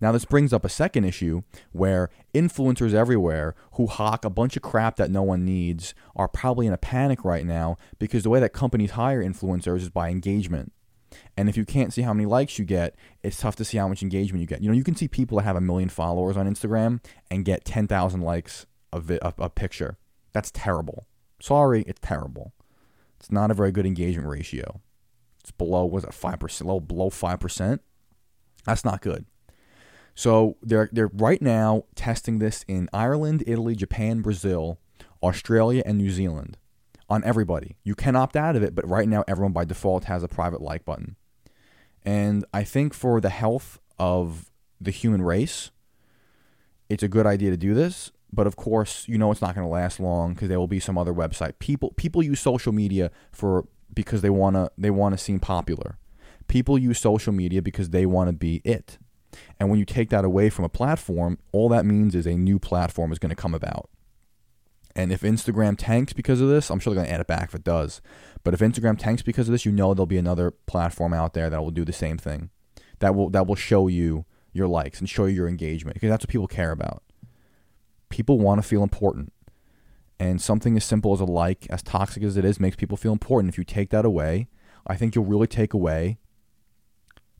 Now, 0.00 0.12
this 0.12 0.24
brings 0.24 0.52
up 0.52 0.64
a 0.64 0.70
second 0.70 1.04
issue 1.04 1.42
where 1.72 2.10
influencers 2.34 2.94
everywhere 2.94 3.54
who 3.72 3.86
hawk 3.86 4.24
a 4.24 4.30
bunch 4.30 4.56
of 4.56 4.62
crap 4.62 4.96
that 4.96 5.10
no 5.10 5.22
one 5.22 5.44
needs 5.44 5.94
are 6.14 6.28
probably 6.28 6.66
in 6.66 6.72
a 6.72 6.78
panic 6.78 7.24
right 7.24 7.44
now 7.44 7.76
because 7.98 8.22
the 8.22 8.30
way 8.30 8.40
that 8.40 8.52
companies 8.52 8.92
hire 8.92 9.22
influencers 9.22 9.82
is 9.82 9.90
by 9.90 10.08
engagement. 10.08 10.72
And 11.36 11.48
if 11.48 11.56
you 11.56 11.64
can't 11.64 11.92
see 11.92 12.02
how 12.02 12.12
many 12.12 12.26
likes 12.26 12.58
you 12.58 12.64
get, 12.64 12.94
it's 13.22 13.38
tough 13.38 13.56
to 13.56 13.64
see 13.64 13.78
how 13.78 13.88
much 13.88 14.02
engagement 14.02 14.40
you 14.40 14.46
get. 14.46 14.62
You 14.62 14.68
know, 14.68 14.74
you 14.74 14.84
can 14.84 14.96
see 14.96 15.08
people 15.08 15.38
that 15.38 15.44
have 15.44 15.56
a 15.56 15.60
million 15.60 15.88
followers 15.88 16.36
on 16.36 16.52
Instagram 16.52 17.02
and 17.30 17.44
get 17.44 17.64
10,000 17.64 18.20
likes 18.20 18.66
a, 18.92 19.00
vi- 19.00 19.18
a, 19.22 19.32
a 19.38 19.50
picture. 19.50 19.98
That's 20.32 20.50
terrible. 20.50 21.06
Sorry, 21.40 21.82
it's 21.86 22.00
terrible. 22.02 22.52
It's 23.26 23.32
not 23.32 23.50
a 23.50 23.54
very 23.54 23.72
good 23.72 23.86
engagement 23.86 24.28
ratio. 24.28 24.80
It's 25.40 25.50
below, 25.50 25.84
was 25.84 26.04
it 26.04 26.10
5%? 26.10 26.64
Low, 26.64 26.78
below 26.78 27.10
5%? 27.10 27.80
That's 28.64 28.84
not 28.84 29.00
good. 29.00 29.26
So 30.14 30.58
they're 30.62 30.88
they're 30.92 31.10
right 31.12 31.42
now 31.42 31.86
testing 31.96 32.38
this 32.38 32.64
in 32.68 32.88
Ireland, 32.92 33.42
Italy, 33.44 33.74
Japan, 33.74 34.20
Brazil, 34.20 34.78
Australia, 35.24 35.82
and 35.84 35.98
New 35.98 36.10
Zealand 36.10 36.56
on 37.10 37.24
everybody. 37.24 37.74
You 37.82 37.96
can 37.96 38.14
opt 38.14 38.36
out 38.36 38.54
of 38.54 38.62
it, 38.62 38.76
but 38.76 38.88
right 38.88 39.08
now 39.08 39.24
everyone 39.26 39.52
by 39.52 39.64
default 39.64 40.04
has 40.04 40.22
a 40.22 40.28
private 40.28 40.62
like 40.62 40.84
button. 40.84 41.16
And 42.04 42.44
I 42.54 42.62
think 42.62 42.94
for 42.94 43.20
the 43.20 43.30
health 43.30 43.80
of 43.98 44.52
the 44.80 44.92
human 44.92 45.22
race, 45.22 45.72
it's 46.88 47.02
a 47.02 47.08
good 47.08 47.26
idea 47.26 47.50
to 47.50 47.56
do 47.56 47.74
this. 47.74 48.12
But 48.36 48.46
of 48.46 48.54
course, 48.54 49.08
you 49.08 49.16
know 49.16 49.32
it's 49.32 49.40
not 49.40 49.54
going 49.54 49.66
to 49.66 49.72
last 49.72 49.98
long 49.98 50.34
because 50.34 50.48
there 50.48 50.60
will 50.60 50.68
be 50.68 50.78
some 50.78 50.98
other 50.98 51.12
website. 51.12 51.58
People 51.58 51.92
people 51.96 52.22
use 52.22 52.38
social 52.38 52.72
media 52.72 53.10
for 53.32 53.66
because 53.92 54.20
they 54.20 54.30
wanna 54.30 54.70
they 54.76 54.90
wanna 54.90 55.16
seem 55.16 55.40
popular. 55.40 55.98
People 56.46 56.78
use 56.78 57.00
social 57.00 57.32
media 57.32 57.62
because 57.62 57.90
they 57.90 58.04
want 58.06 58.28
to 58.28 58.32
be 58.32 58.60
it. 58.62 58.98
And 59.58 59.68
when 59.68 59.78
you 59.78 59.84
take 59.84 60.10
that 60.10 60.24
away 60.24 60.50
from 60.50 60.64
a 60.64 60.68
platform, 60.68 61.38
all 61.50 61.68
that 61.70 61.86
means 61.86 62.14
is 62.14 62.26
a 62.26 62.36
new 62.36 62.58
platform 62.58 63.10
is 63.10 63.18
going 63.18 63.30
to 63.30 63.36
come 63.36 63.54
about. 63.54 63.90
And 64.94 65.12
if 65.12 65.22
Instagram 65.22 65.76
tanks 65.76 66.12
because 66.12 66.40
of 66.40 66.48
this, 66.48 66.70
I'm 66.70 66.78
sure 66.78 66.94
they're 66.94 67.02
going 67.02 67.08
to 67.08 67.14
add 67.14 67.20
it 67.20 67.26
back 67.26 67.48
if 67.48 67.54
it 67.54 67.64
does. 67.64 68.00
But 68.44 68.54
if 68.54 68.60
Instagram 68.60 68.96
tanks 68.98 69.22
because 69.22 69.48
of 69.48 69.52
this, 69.52 69.66
you 69.66 69.72
know 69.72 69.92
there'll 69.92 70.06
be 70.06 70.16
another 70.18 70.52
platform 70.52 71.12
out 71.12 71.34
there 71.34 71.50
that 71.50 71.60
will 71.60 71.70
do 71.70 71.84
the 71.84 71.92
same 71.92 72.16
thing. 72.16 72.50
That 73.00 73.14
will 73.14 73.28
that 73.30 73.46
will 73.46 73.56
show 73.56 73.88
you 73.88 74.24
your 74.52 74.68
likes 74.68 75.00
and 75.00 75.08
show 75.08 75.26
you 75.26 75.34
your 75.34 75.48
engagement 75.48 75.94
because 75.94 76.08
that's 76.08 76.24
what 76.24 76.30
people 76.30 76.46
care 76.46 76.70
about. 76.70 77.02
People 78.08 78.38
want 78.38 78.60
to 78.60 78.66
feel 78.66 78.82
important. 78.82 79.32
And 80.18 80.40
something 80.40 80.76
as 80.76 80.84
simple 80.84 81.12
as 81.12 81.20
a 81.20 81.24
like, 81.24 81.66
as 81.68 81.82
toxic 81.82 82.22
as 82.22 82.36
it 82.36 82.44
is, 82.44 82.58
makes 82.58 82.76
people 82.76 82.96
feel 82.96 83.12
important. 83.12 83.52
If 83.52 83.58
you 83.58 83.64
take 83.64 83.90
that 83.90 84.04
away, 84.04 84.48
I 84.86 84.96
think 84.96 85.14
you'll 85.14 85.24
really 85.24 85.46
take 85.46 85.74
away 85.74 86.18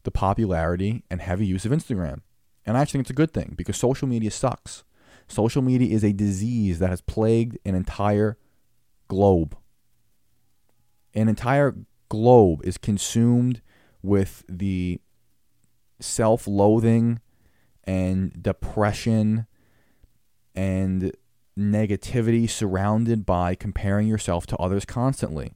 the 0.02 0.11
popularity 0.11 1.02
and 1.11 1.20
heavy 1.20 1.46
use 1.46 1.64
of 1.64 1.73
Instagram. 1.73 2.20
And 2.66 2.76
I 2.76 2.82
actually 2.82 2.99
think 2.99 3.04
it's 3.04 3.11
a 3.11 3.14
good 3.14 3.32
thing 3.32 3.54
because 3.56 3.76
social 3.76 4.08
media 4.08 4.30
sucks. 4.30 4.85
Social 5.28 5.62
media 5.62 5.94
is 5.94 6.04
a 6.04 6.12
disease 6.12 6.78
that 6.78 6.90
has 6.90 7.00
plagued 7.00 7.58
an 7.64 7.75
entire 7.75 8.37
globe. 9.08 9.56
An 11.14 11.28
entire 11.28 11.75
globe 12.08 12.61
is 12.64 12.78
consumed 12.78 13.62
with 14.02 14.44
the 14.49 15.00
self 15.99 16.46
loathing 16.46 17.20
and 17.85 18.42
depression 18.42 19.46
and 20.56 21.12
negativity 21.58 22.48
surrounded 22.48 23.25
by 23.25 23.54
comparing 23.54 24.08
yourself 24.08 24.46
to 24.46 24.56
others 24.56 24.84
constantly. 24.84 25.52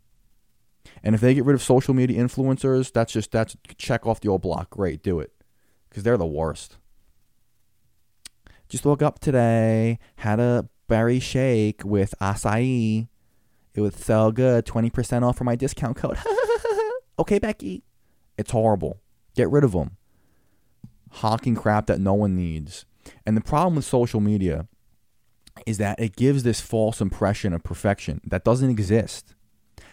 And 1.03 1.15
if 1.15 1.21
they 1.21 1.35
get 1.35 1.45
rid 1.45 1.55
of 1.55 1.63
social 1.63 1.95
media 1.95 2.23
influencers, 2.23 2.93
that's 2.93 3.13
just 3.13 3.33
that's 3.33 3.57
check 3.77 4.07
off 4.07 4.21
the 4.21 4.29
old 4.29 4.43
block. 4.43 4.71
Great, 4.71 5.03
do 5.03 5.21
it. 5.21 5.33
Cuz 5.91 6.03
they're 6.03 6.17
the 6.17 6.27
worst. 6.27 6.77
Just 8.69 8.85
woke 8.85 9.03
up 9.03 9.19
today, 9.19 9.99
had 10.17 10.39
a 10.39 10.69
berry 10.87 11.19
shake 11.19 11.85
with 11.85 12.15
acai. 12.21 13.09
It 13.75 13.81
was 13.81 13.97
so 13.97 14.31
good, 14.31 14.67
20% 14.67 15.23
off 15.23 15.39
for 15.39 15.45
my 15.45 15.57
discount 15.57 15.97
code. 15.97 16.19
okay, 17.19 17.39
Becky. 17.39 17.83
It's 18.39 18.51
horrible. 18.51 19.01
Get 19.35 19.51
rid 19.51 19.65
of 19.65 19.73
them. 19.73 19.97
Hawking 21.11 21.57
crap 21.57 21.87
that 21.87 22.01
no 22.01 22.15
one 22.15 22.37
needs. 22.37 22.85
And 23.27 23.37
the 23.37 23.41
problem 23.41 23.77
with 23.77 23.85
social 23.85 24.21
media 24.21 24.69
is 25.71 25.79
that 25.79 25.99
it 25.99 26.17
gives 26.17 26.43
this 26.43 26.61
false 26.61 27.01
impression 27.01 27.53
of 27.53 27.63
perfection 27.63 28.21
that 28.25 28.45
doesn't 28.45 28.71
exist. 28.71 29.35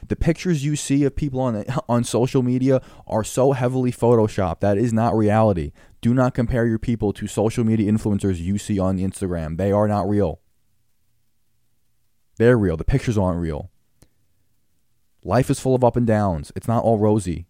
The 0.08 0.16
pictures 0.16 0.66
you 0.66 0.76
see 0.76 1.04
of 1.06 1.16
people 1.16 1.40
on 1.40 1.64
on 1.90 2.04
social 2.04 2.44
media 2.44 2.82
are 3.08 3.24
so 3.24 3.54
heavily 3.54 3.92
photoshopped 3.92 4.60
that 4.60 4.78
is 4.78 4.94
not 4.94 5.16
reality. 5.16 5.72
Do 6.02 6.14
not 6.14 6.34
compare 6.34 6.68
your 6.68 6.80
people 6.80 7.14
to 7.14 7.28
social 7.28 7.64
media 7.64 7.92
influencers 7.92 8.40
you 8.40 8.58
see 8.58 8.78
on 8.80 8.98
Instagram. 8.98 9.58
They 9.58 9.72
are 9.72 9.88
not 9.88 10.08
real. 10.08 10.40
They're 12.38 12.58
real. 12.58 12.78
The 12.78 12.84
pictures 12.84 13.18
aren't 13.18 13.40
real. 13.40 13.72
Life 15.24 15.50
is 15.50 15.60
full 15.60 15.76
of 15.76 15.84
up 15.84 15.96
and 15.96 16.06
downs. 16.06 16.52
It's 16.56 16.68
not 16.68 16.84
all 16.84 17.00
rosy. 17.00 17.48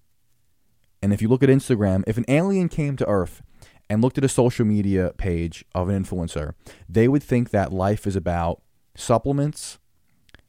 And 1.02 1.14
if 1.14 1.22
you 1.22 1.28
look 1.28 1.44
at 1.44 1.50
Instagram, 1.50 2.04
if 2.08 2.18
an 2.18 2.26
alien 2.28 2.70
came 2.70 2.96
to 2.98 3.08
Earth 3.08 3.44
and 3.90 4.02
looked 4.02 4.18
at 4.18 4.24
a 4.24 4.30
social 4.30 4.66
media 4.66 5.14
page 5.18 5.64
of 5.74 5.90
an 5.90 6.04
influencer, 6.04 6.54
they 6.90 7.08
would 7.08 7.24
think 7.24 7.52
that 7.52 7.72
life 7.72 8.06
is 8.06 8.16
about 8.16 8.62
supplements, 8.96 9.80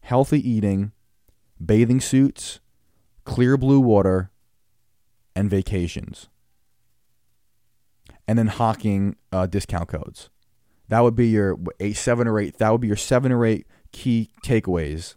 healthy 0.00 0.49
eating, 0.49 0.92
bathing 1.64 2.00
suits, 2.00 2.61
clear 3.25 3.57
blue 3.57 3.80
water, 3.80 4.30
and 5.37 5.49
vacations. 5.50 6.28
And 8.26 8.38
then 8.38 8.49
hawking 8.49 9.16
uh, 9.33 9.47
discount 9.47 9.88
codes. 9.88 10.28
That 10.88 11.00
would 11.00 11.14
be 11.14 11.28
your 11.28 11.59
eight, 11.80 11.97
seven 11.97 12.26
or 12.26 12.38
eight. 12.40 12.59
That 12.59 12.73
would 12.73 12.80
be 12.80 12.88
your 12.88 12.97
seven 12.97 13.33
or 13.33 13.45
eight 13.45 13.66
key 13.92 14.30
takeaways. 14.45 15.14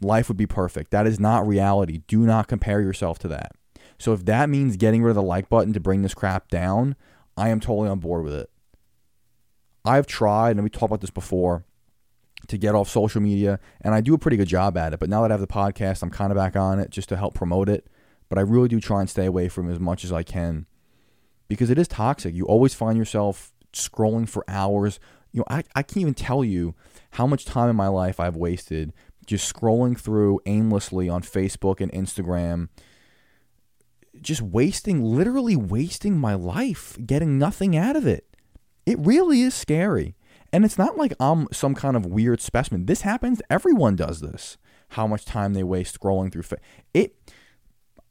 Life 0.00 0.28
would 0.28 0.36
be 0.36 0.46
perfect. 0.46 0.90
That 0.90 1.06
is 1.06 1.18
not 1.18 1.46
reality. 1.46 2.02
Do 2.06 2.20
not 2.20 2.48
compare 2.48 2.80
yourself 2.80 3.18
to 3.20 3.28
that. 3.28 3.52
So 3.98 4.12
if 4.12 4.24
that 4.26 4.48
means 4.48 4.76
getting 4.76 5.02
rid 5.02 5.10
of 5.10 5.16
the 5.16 5.22
like 5.22 5.48
button 5.48 5.72
to 5.72 5.80
bring 5.80 6.02
this 6.02 6.14
crap 6.14 6.48
down, 6.48 6.96
I 7.36 7.48
am 7.48 7.60
totally 7.60 7.88
on 7.88 8.00
board 8.00 8.24
with 8.24 8.34
it. 8.34 8.50
I've 9.84 10.06
tried, 10.06 10.52
and 10.52 10.64
we 10.64 10.70
talked 10.70 10.84
about 10.84 11.00
this 11.00 11.10
before, 11.10 11.64
to 12.48 12.58
get 12.58 12.74
off 12.74 12.88
social 12.88 13.20
media, 13.20 13.58
and 13.80 13.94
I 13.94 14.00
do 14.00 14.14
a 14.14 14.18
pretty 14.18 14.36
good 14.36 14.48
job 14.48 14.76
at 14.76 14.92
it. 14.92 15.00
But 15.00 15.08
now 15.08 15.22
that 15.22 15.30
I 15.30 15.34
have 15.34 15.40
the 15.40 15.46
podcast, 15.46 16.02
I'm 16.02 16.10
kind 16.10 16.30
of 16.30 16.36
back 16.36 16.56
on 16.56 16.78
it 16.78 16.90
just 16.90 17.08
to 17.10 17.16
help 17.16 17.34
promote 17.34 17.68
it. 17.68 17.86
But 18.28 18.38
I 18.38 18.42
really 18.42 18.68
do 18.68 18.80
try 18.80 19.00
and 19.00 19.08
stay 19.08 19.26
away 19.26 19.48
from 19.48 19.70
as 19.70 19.78
much 19.78 20.04
as 20.04 20.12
I 20.12 20.22
can 20.22 20.66
because 21.48 21.70
it 21.70 21.78
is 21.78 21.88
toxic. 21.88 22.34
You 22.34 22.46
always 22.46 22.74
find 22.74 22.98
yourself 22.98 23.52
scrolling 23.72 24.28
for 24.28 24.44
hours. 24.48 24.98
You 25.32 25.40
know, 25.40 25.46
I, 25.48 25.64
I 25.74 25.82
can't 25.82 25.98
even 25.98 26.14
tell 26.14 26.44
you 26.44 26.74
how 27.12 27.26
much 27.26 27.44
time 27.44 27.68
in 27.68 27.76
my 27.76 27.88
life 27.88 28.18
I've 28.18 28.36
wasted 28.36 28.92
just 29.26 29.52
scrolling 29.52 29.98
through 29.98 30.40
aimlessly 30.46 31.08
on 31.08 31.22
Facebook 31.22 31.80
and 31.80 31.90
Instagram 31.92 32.68
just 34.20 34.42
wasting, 34.42 35.02
literally 35.02 35.56
wasting 35.56 36.16
my 36.16 36.34
life, 36.34 36.96
getting 37.04 37.38
nothing 37.38 37.76
out 37.76 37.96
of 37.96 38.06
it. 38.06 38.26
It 38.86 38.98
really 38.98 39.42
is 39.42 39.54
scary. 39.54 40.14
And 40.52 40.64
it's 40.64 40.78
not 40.78 40.96
like 40.96 41.12
I'm 41.18 41.48
some 41.52 41.74
kind 41.74 41.96
of 41.96 42.06
weird 42.06 42.40
specimen. 42.40 42.86
This 42.86 43.00
happens. 43.00 43.42
Everyone 43.50 43.96
does 43.96 44.20
this. 44.20 44.56
How 44.90 45.06
much 45.06 45.24
time 45.24 45.54
they 45.54 45.64
waste 45.64 45.98
scrolling 45.98 46.30
through 46.30 46.42
fa- 46.42 46.60
it. 46.92 47.16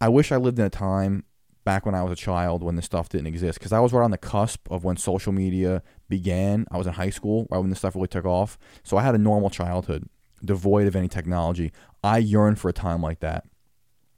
I 0.01 0.09
wish 0.09 0.31
I 0.31 0.37
lived 0.37 0.59
in 0.59 0.65
a 0.65 0.69
time 0.69 1.23
back 1.63 1.85
when 1.85 1.95
I 1.95 2.03
was 2.03 2.11
a 2.11 2.21
child 2.21 2.61
when 2.61 2.75
this 2.75 2.85
stuff 2.85 3.07
didn't 3.07 3.27
exist 3.27 3.59
because 3.59 3.71
I 3.71 3.79
was 3.79 3.93
right 3.93 4.03
on 4.03 4.11
the 4.11 4.17
cusp 4.17 4.69
of 4.69 4.83
when 4.83 4.97
social 4.97 5.31
media 5.31 5.81
began. 6.09 6.65
I 6.71 6.77
was 6.77 6.87
in 6.87 6.93
high 6.93 7.09
school 7.09 7.47
right 7.49 7.59
when 7.59 7.69
this 7.69 7.79
stuff 7.79 7.95
really 7.95 8.09
took 8.09 8.25
off. 8.25 8.57
So 8.83 8.97
I 8.97 9.03
had 9.03 9.15
a 9.15 9.19
normal 9.19 9.49
childhood, 9.49 10.09
devoid 10.43 10.87
of 10.87 10.95
any 10.95 11.07
technology. 11.07 11.71
I 12.03 12.17
yearn 12.17 12.55
for 12.55 12.67
a 12.67 12.73
time 12.73 13.01
like 13.01 13.21
that. 13.21 13.45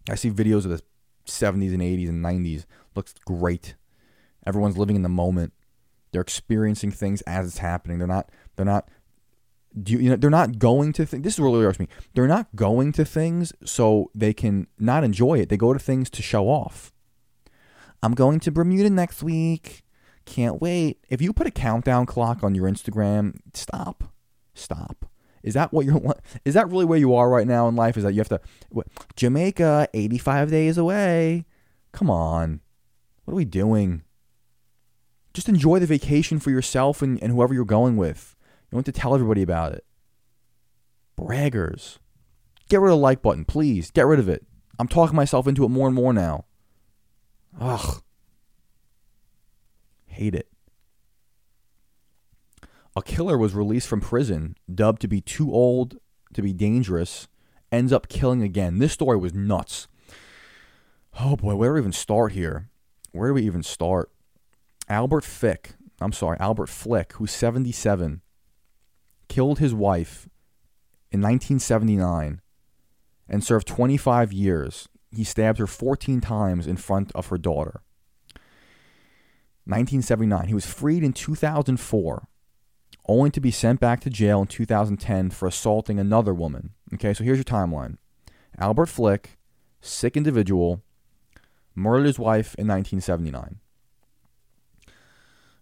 I 0.10 0.16
see 0.16 0.32
videos 0.32 0.66
of 0.66 0.72
the 0.72 0.82
70s 1.26 1.74
and 1.74 1.82
80s 1.82 2.10
and 2.10 2.24
90s. 2.24 2.66
Looks 2.96 3.14
great. 3.26 3.76
Everyone's 4.46 4.78
living 4.78 4.96
in 4.96 5.02
the 5.02 5.10
moment. 5.10 5.54
They're 6.12 6.22
experiencing 6.22 6.92
things 6.92 7.22
as 7.22 7.48
it's 7.48 7.58
happening. 7.58 7.98
They're 7.98 8.08
not. 8.08 8.30
They're 8.56 8.66
not. 8.66 8.90
Do 9.82 9.94
you, 9.94 10.00
you 10.00 10.10
know? 10.12 10.16
They're 10.16 10.30
not 10.30 10.60
going 10.60 10.94
to 10.94 11.06
things. 11.06 11.24
This 11.24 11.34
is 11.34 11.42
what 11.42 11.48
really 11.48 11.66
irks 11.66 11.80
me. 11.80 11.90
They're 12.14 12.28
not 12.28 12.48
going 12.56 12.94
to 12.94 13.04
things 13.04 13.52
so 13.66 14.12
they 14.16 14.34
can 14.34 14.68
not 14.80 15.04
enjoy 15.04 15.40
it. 15.40 15.50
They 15.50 15.58
go 15.58 15.74
to 15.74 15.80
things 15.80 16.10
to 16.12 16.22
show 16.22 16.48
off. 16.48 16.94
I'm 18.02 18.14
going 18.14 18.40
to 18.42 18.52
Bermuda 18.52 18.90
next 18.90 19.24
week. 19.24 19.84
Can't 20.26 20.62
wait. 20.62 21.00
If 21.10 21.22
you 21.22 21.34
put 21.34 21.48
a 21.48 21.52
countdown 21.52 22.06
clock 22.06 22.44
on 22.44 22.56
your 22.56 22.70
Instagram, 22.70 23.40
stop. 23.54 24.06
Stop. 24.54 25.06
Is 25.46 25.54
that 25.54 25.72
what 25.72 25.86
you're? 25.86 26.02
Is 26.46 26.56
that 26.56 26.70
really 26.70 26.86
where 26.86 27.00
you 27.00 27.14
are 27.14 27.30
right 27.30 27.48
now 27.48 27.70
in 27.70 27.76
life? 27.76 27.96
Is 27.96 28.04
that 28.04 28.14
you 28.14 28.20
have 28.20 28.30
to 28.30 28.42
what, 28.70 28.88
Jamaica, 29.16 29.88
85 29.94 30.50
days 30.50 30.78
away? 30.78 31.46
Come 31.94 32.10
on, 32.10 32.60
what 33.24 33.34
are 33.34 33.38
we 33.38 33.46
doing? 33.46 34.02
Just 35.34 35.48
enjoy 35.48 35.80
the 35.80 35.86
vacation 35.86 36.40
for 36.40 36.50
yourself 36.50 37.02
and, 37.02 37.22
and 37.22 37.32
whoever 37.32 37.54
you're 37.54 37.64
going 37.64 37.96
with. 37.96 38.36
You 38.42 38.78
don't 38.78 38.88
have 38.88 38.94
to 38.94 39.00
tell 39.00 39.14
everybody 39.14 39.44
about 39.44 39.74
it. 39.74 39.86
Braggers. 41.18 42.00
Get 42.68 42.80
rid 42.82 42.92
of 42.92 42.98
the 42.98 43.02
like 43.02 43.22
button, 43.22 43.46
please. 43.46 43.92
Get 43.92 44.08
rid 44.08 44.20
of 44.20 44.28
it. 44.28 44.46
I'm 44.80 44.88
talking 44.88 45.16
myself 45.16 45.48
into 45.48 45.64
it 45.64 45.70
more 45.70 45.88
and 45.88 45.96
more 45.96 46.12
now. 46.12 46.46
Ugh. 47.60 48.02
Hate 50.08 50.36
it. 50.36 50.50
A 52.96 53.02
killer 53.02 53.38
was 53.38 53.54
released 53.54 53.88
from 53.88 54.00
prison, 54.00 54.56
dubbed 54.74 55.02
to 55.02 55.08
be 55.08 55.20
too 55.20 55.54
old 55.54 55.98
to 56.34 56.42
be 56.42 56.54
dangerous, 56.54 57.28
ends 57.72 57.92
up 57.92 58.08
killing 58.08 58.42
again. 58.42 58.80
This 58.80 58.94
story 58.94 59.18
was 59.18 59.34
nuts. 59.34 59.88
Oh 61.20 61.36
boy, 61.36 61.56
where 61.56 61.70
do 61.70 61.74
we 61.74 61.80
even 61.80 61.92
start 61.92 62.32
here? 62.32 62.70
Where 63.12 63.30
do 63.30 63.34
we 63.34 63.44
even 63.44 63.64
start? 63.64 64.12
Albert 64.88 65.24
Fick, 65.24 65.72
I'm 66.00 66.14
sorry, 66.14 66.38
Albert 66.40 66.70
Flick, 66.70 67.14
who's 67.14 67.32
77, 67.32 68.22
killed 69.28 69.60
his 69.60 69.74
wife 69.74 70.30
in 71.12 71.22
1979 71.22 72.42
and 73.28 73.44
served 73.44 73.68
25 73.68 74.32
years. 74.32 74.88
He 75.12 75.24
stabbed 75.24 75.60
her 75.60 75.68
14 75.68 76.22
times 76.22 76.68
in 76.68 76.78
front 76.78 77.12
of 77.14 77.28
her 77.28 77.38
daughter. 77.38 77.82
1979. 79.66 80.48
He 80.48 80.54
was 80.54 80.66
freed 80.66 81.04
in 81.04 81.14
2004, 81.14 82.28
only 83.08 83.30
to 83.32 83.40
be 83.40 83.52
sent 83.52 83.80
back 83.80 84.00
to 84.02 84.10
jail 84.10 84.42
in 84.42 84.48
2010 84.48 85.30
for 85.30 85.48
assaulting 85.48 86.00
another 86.00 86.34
woman. 86.34 86.72
Okay, 86.94 87.14
so 87.14 87.24
here's 87.24 87.38
your 87.38 87.44
timeline 87.44 87.98
Albert 88.58 88.88
Flick, 88.88 89.38
sick 89.82 90.18
individual, 90.18 90.82
murdered 91.76 92.06
his 92.06 92.20
wife 92.20 92.56
in 92.56 92.68
1979 92.68 93.60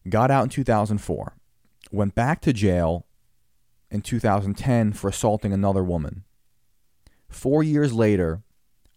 got 0.10 0.32
out 0.32 0.44
in 0.44 0.50
2004, 0.50 1.34
went 1.92 2.16
back 2.16 2.42
to 2.42 2.54
jail 2.54 3.06
in 3.90 4.02
2010 4.02 4.94
for 4.94 5.10
assaulting 5.10 5.54
another 5.54 5.84
woman. 5.84 6.24
Four 7.30 7.64
years 7.64 7.94
later, 7.94 8.42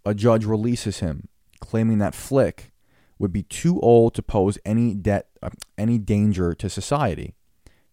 a 0.05 0.15
judge 0.15 0.45
releases 0.45 1.01
him, 1.01 1.29
claiming 1.61 1.99
that 1.99 2.15
Flick 2.15 2.73
would 3.19 3.33
be 3.33 3.43
too 3.43 3.81
old 3.81 4.15
to 4.15 4.23
pose 4.23 4.59
any 4.65 4.95
debt, 4.95 5.29
uh, 5.43 5.51
any 5.79 5.99
danger 5.99 6.55
to 6.55 6.69
society. 6.69 7.35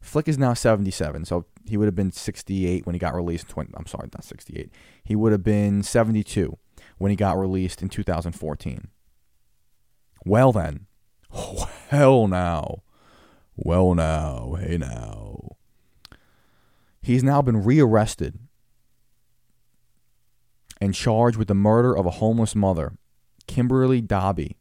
Flick 0.04 0.28
is 0.28 0.38
now 0.38 0.54
77, 0.54 1.24
so 1.24 1.46
he 1.66 1.78
would 1.78 1.86
have 1.86 1.96
been 1.96 2.12
68 2.12 2.86
when 2.86 2.94
he 2.94 3.00
got 3.00 3.16
released. 3.16 3.46
In 3.46 3.54
20, 3.54 3.72
I'm 3.76 3.86
sorry, 3.86 4.10
not 4.14 4.26
68. 4.26 4.70
He 5.02 5.16
would 5.16 5.32
have 5.32 5.44
been 5.44 5.82
72 5.82 6.58
when 6.98 7.10
he 7.10 7.16
got 7.16 7.40
released 7.40 7.82
in 7.82 7.88
2014. 7.88 8.90
Well 10.26 10.52
then, 10.52 10.88
hell 11.88 12.28
now. 12.28 12.84
Well, 13.56 13.96
now, 13.96 14.58
hey 14.60 14.78
now. 14.78 15.56
He's 17.02 17.24
now 17.24 17.42
been 17.42 17.64
rearrested 17.64 18.40
and 20.82 20.94
charged 20.94 21.38
with 21.38 21.48
the 21.48 21.54
murder 21.54 21.96
of 21.96 22.06
a 22.06 22.12
homeless 22.12 22.56
mother, 22.56 22.94
Kimberly 23.48 24.02
Dobbie, 24.02 24.58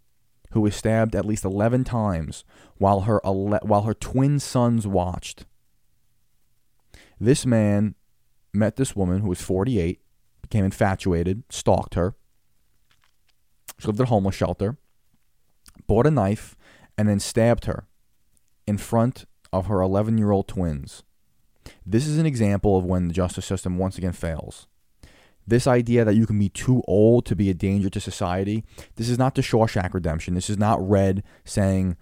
who 0.52 0.60
was 0.60 0.74
stabbed 0.76 1.14
at 1.14 1.24
least 1.24 1.44
11 1.44 1.84
times 1.84 2.44
while 2.78 3.02
her 3.02 3.20
ele- 3.24 3.58
while 3.62 3.82
her 3.82 3.94
twin 3.94 4.38
sons 4.38 4.86
watched. 4.86 5.44
This 7.20 7.46
man 7.46 7.94
met 8.52 8.76
this 8.76 8.94
woman 8.94 9.20
who 9.20 9.28
was 9.28 9.40
48, 9.40 10.00
became 10.42 10.64
infatuated, 10.64 11.44
stalked 11.48 11.94
her. 11.94 12.14
She 13.78 13.86
lived 13.86 14.00
at 14.00 14.04
a 14.04 14.10
homeless 14.10 14.34
shelter, 14.34 14.76
bought 15.86 16.06
a 16.06 16.10
knife, 16.10 16.56
and 16.98 17.08
then 17.08 17.20
stabbed 17.20 17.64
her 17.64 17.86
in 18.66 18.76
front 18.76 19.24
of 19.52 19.66
her 19.66 19.80
11 19.80 20.18
year 20.18 20.30
old 20.30 20.48
twins. 20.48 21.02
This 21.86 22.06
is 22.06 22.18
an 22.18 22.26
example 22.26 22.76
of 22.76 22.84
when 22.84 23.08
the 23.08 23.14
justice 23.14 23.46
system 23.46 23.78
once 23.78 23.96
again 23.98 24.12
fails. 24.12 24.66
This 25.46 25.66
idea 25.66 26.04
that 26.04 26.14
you 26.14 26.26
can 26.26 26.38
be 26.38 26.48
too 26.48 26.82
old 26.86 27.26
to 27.26 27.36
be 27.36 27.50
a 27.50 27.54
danger 27.54 27.90
to 27.90 28.00
society, 28.00 28.64
this 28.96 29.08
is 29.08 29.18
not 29.18 29.34
the 29.34 29.42
Shawshank 29.42 29.92
Redemption. 29.92 30.34
This 30.34 30.48
is 30.48 30.58
not 30.58 30.86
Red 30.86 31.24
saying, 31.44 31.96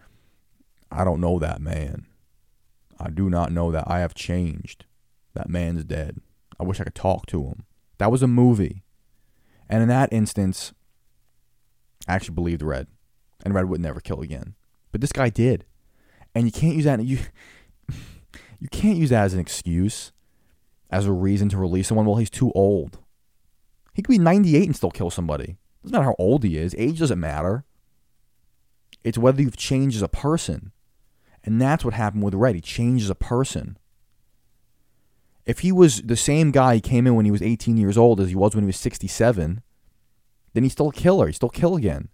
I 0.92 1.04
don't 1.04 1.20
know 1.20 1.38
that 1.38 1.60
man. 1.60 2.06
I 2.98 3.08
do 3.10 3.30
not 3.30 3.52
know 3.52 3.70
that. 3.72 3.84
I 3.86 4.00
have 4.00 4.14
changed. 4.14 4.84
That 5.34 5.48
man's 5.48 5.84
dead. 5.84 6.20
I 6.58 6.64
wish 6.64 6.80
I 6.80 6.84
could 6.84 6.94
talk 6.94 7.26
to 7.26 7.44
him. 7.44 7.64
That 7.98 8.10
was 8.10 8.22
a 8.22 8.26
movie. 8.26 8.82
And 9.68 9.82
in 9.82 9.88
that 9.88 10.12
instance, 10.12 10.74
I 12.06 12.14
actually 12.14 12.34
believed 12.34 12.62
Red. 12.62 12.88
And 13.44 13.54
Red 13.54 13.66
would 13.70 13.80
never 13.80 14.00
kill 14.00 14.20
again. 14.20 14.54
But 14.92 15.00
this 15.00 15.12
guy 15.12 15.30
did. 15.30 15.64
And 16.34 16.44
you 16.44 16.52
can't 16.52 16.76
use 16.76 16.84
that 16.84 17.02
you 17.04 17.18
you 18.60 18.68
can't 18.70 18.98
use 18.98 19.10
that 19.10 19.24
as 19.24 19.34
an 19.34 19.40
excuse, 19.40 20.12
as 20.90 21.06
a 21.06 21.12
reason 21.12 21.48
to 21.50 21.56
release 21.56 21.88
someone. 21.88 22.06
Well, 22.06 22.16
he's 22.16 22.30
too 22.30 22.52
old. 22.52 22.98
He 23.94 24.02
could 24.02 24.12
be 24.12 24.18
98 24.18 24.66
and 24.66 24.76
still 24.76 24.90
kill 24.90 25.10
somebody. 25.10 25.56
Doesn't 25.82 25.94
matter 25.94 26.04
how 26.04 26.16
old 26.18 26.44
he 26.44 26.56
is. 26.56 26.74
Age 26.78 26.98
doesn't 26.98 27.20
matter. 27.20 27.64
It's 29.02 29.18
whether 29.18 29.40
you've 29.40 29.56
changed 29.56 29.96
as 29.96 30.02
a 30.02 30.08
person. 30.08 30.72
And 31.42 31.60
that's 31.60 31.84
what 31.84 31.94
happened 31.94 32.22
with 32.22 32.34
Red. 32.34 32.54
He 32.54 32.60
changed 32.60 33.04
as 33.04 33.10
a 33.10 33.14
person. 33.14 33.78
If 35.46 35.60
he 35.60 35.72
was 35.72 36.02
the 36.02 36.16
same 36.16 36.50
guy 36.50 36.76
he 36.76 36.80
came 36.80 37.06
in 37.06 37.14
when 37.14 37.24
he 37.24 37.30
was 37.30 37.42
18 37.42 37.76
years 37.76 37.96
old 37.96 38.20
as 38.20 38.28
he 38.28 38.34
was 38.34 38.54
when 38.54 38.64
he 38.64 38.68
was 38.68 38.76
67, 38.76 39.62
then 40.52 40.62
he's 40.62 40.72
still 40.72 40.90
a 40.90 40.92
killer. 40.92 41.26
He's 41.26 41.36
still 41.36 41.48
kill 41.48 41.76
again. 41.76 42.08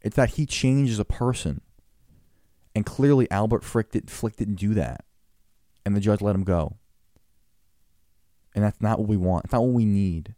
It's 0.00 0.16
that 0.16 0.30
he 0.30 0.46
changed 0.46 0.92
as 0.92 0.98
a 0.98 1.04
person. 1.04 1.60
And 2.74 2.86
clearly 2.86 3.28
Albert 3.30 3.64
Frick, 3.64 3.90
did, 3.90 4.10
Flick 4.10 4.36
didn't 4.36 4.54
do 4.54 4.74
that. 4.74 5.04
And 5.84 5.96
the 5.96 6.00
judge 6.00 6.20
let 6.20 6.34
him 6.34 6.44
go. 6.44 6.76
And 8.54 8.64
that's 8.64 8.80
not 8.80 9.00
what 9.00 9.08
we 9.08 9.16
want. 9.16 9.44
It's 9.44 9.52
not 9.52 9.62
what 9.62 9.72
we 9.72 9.84
need. 9.84 10.34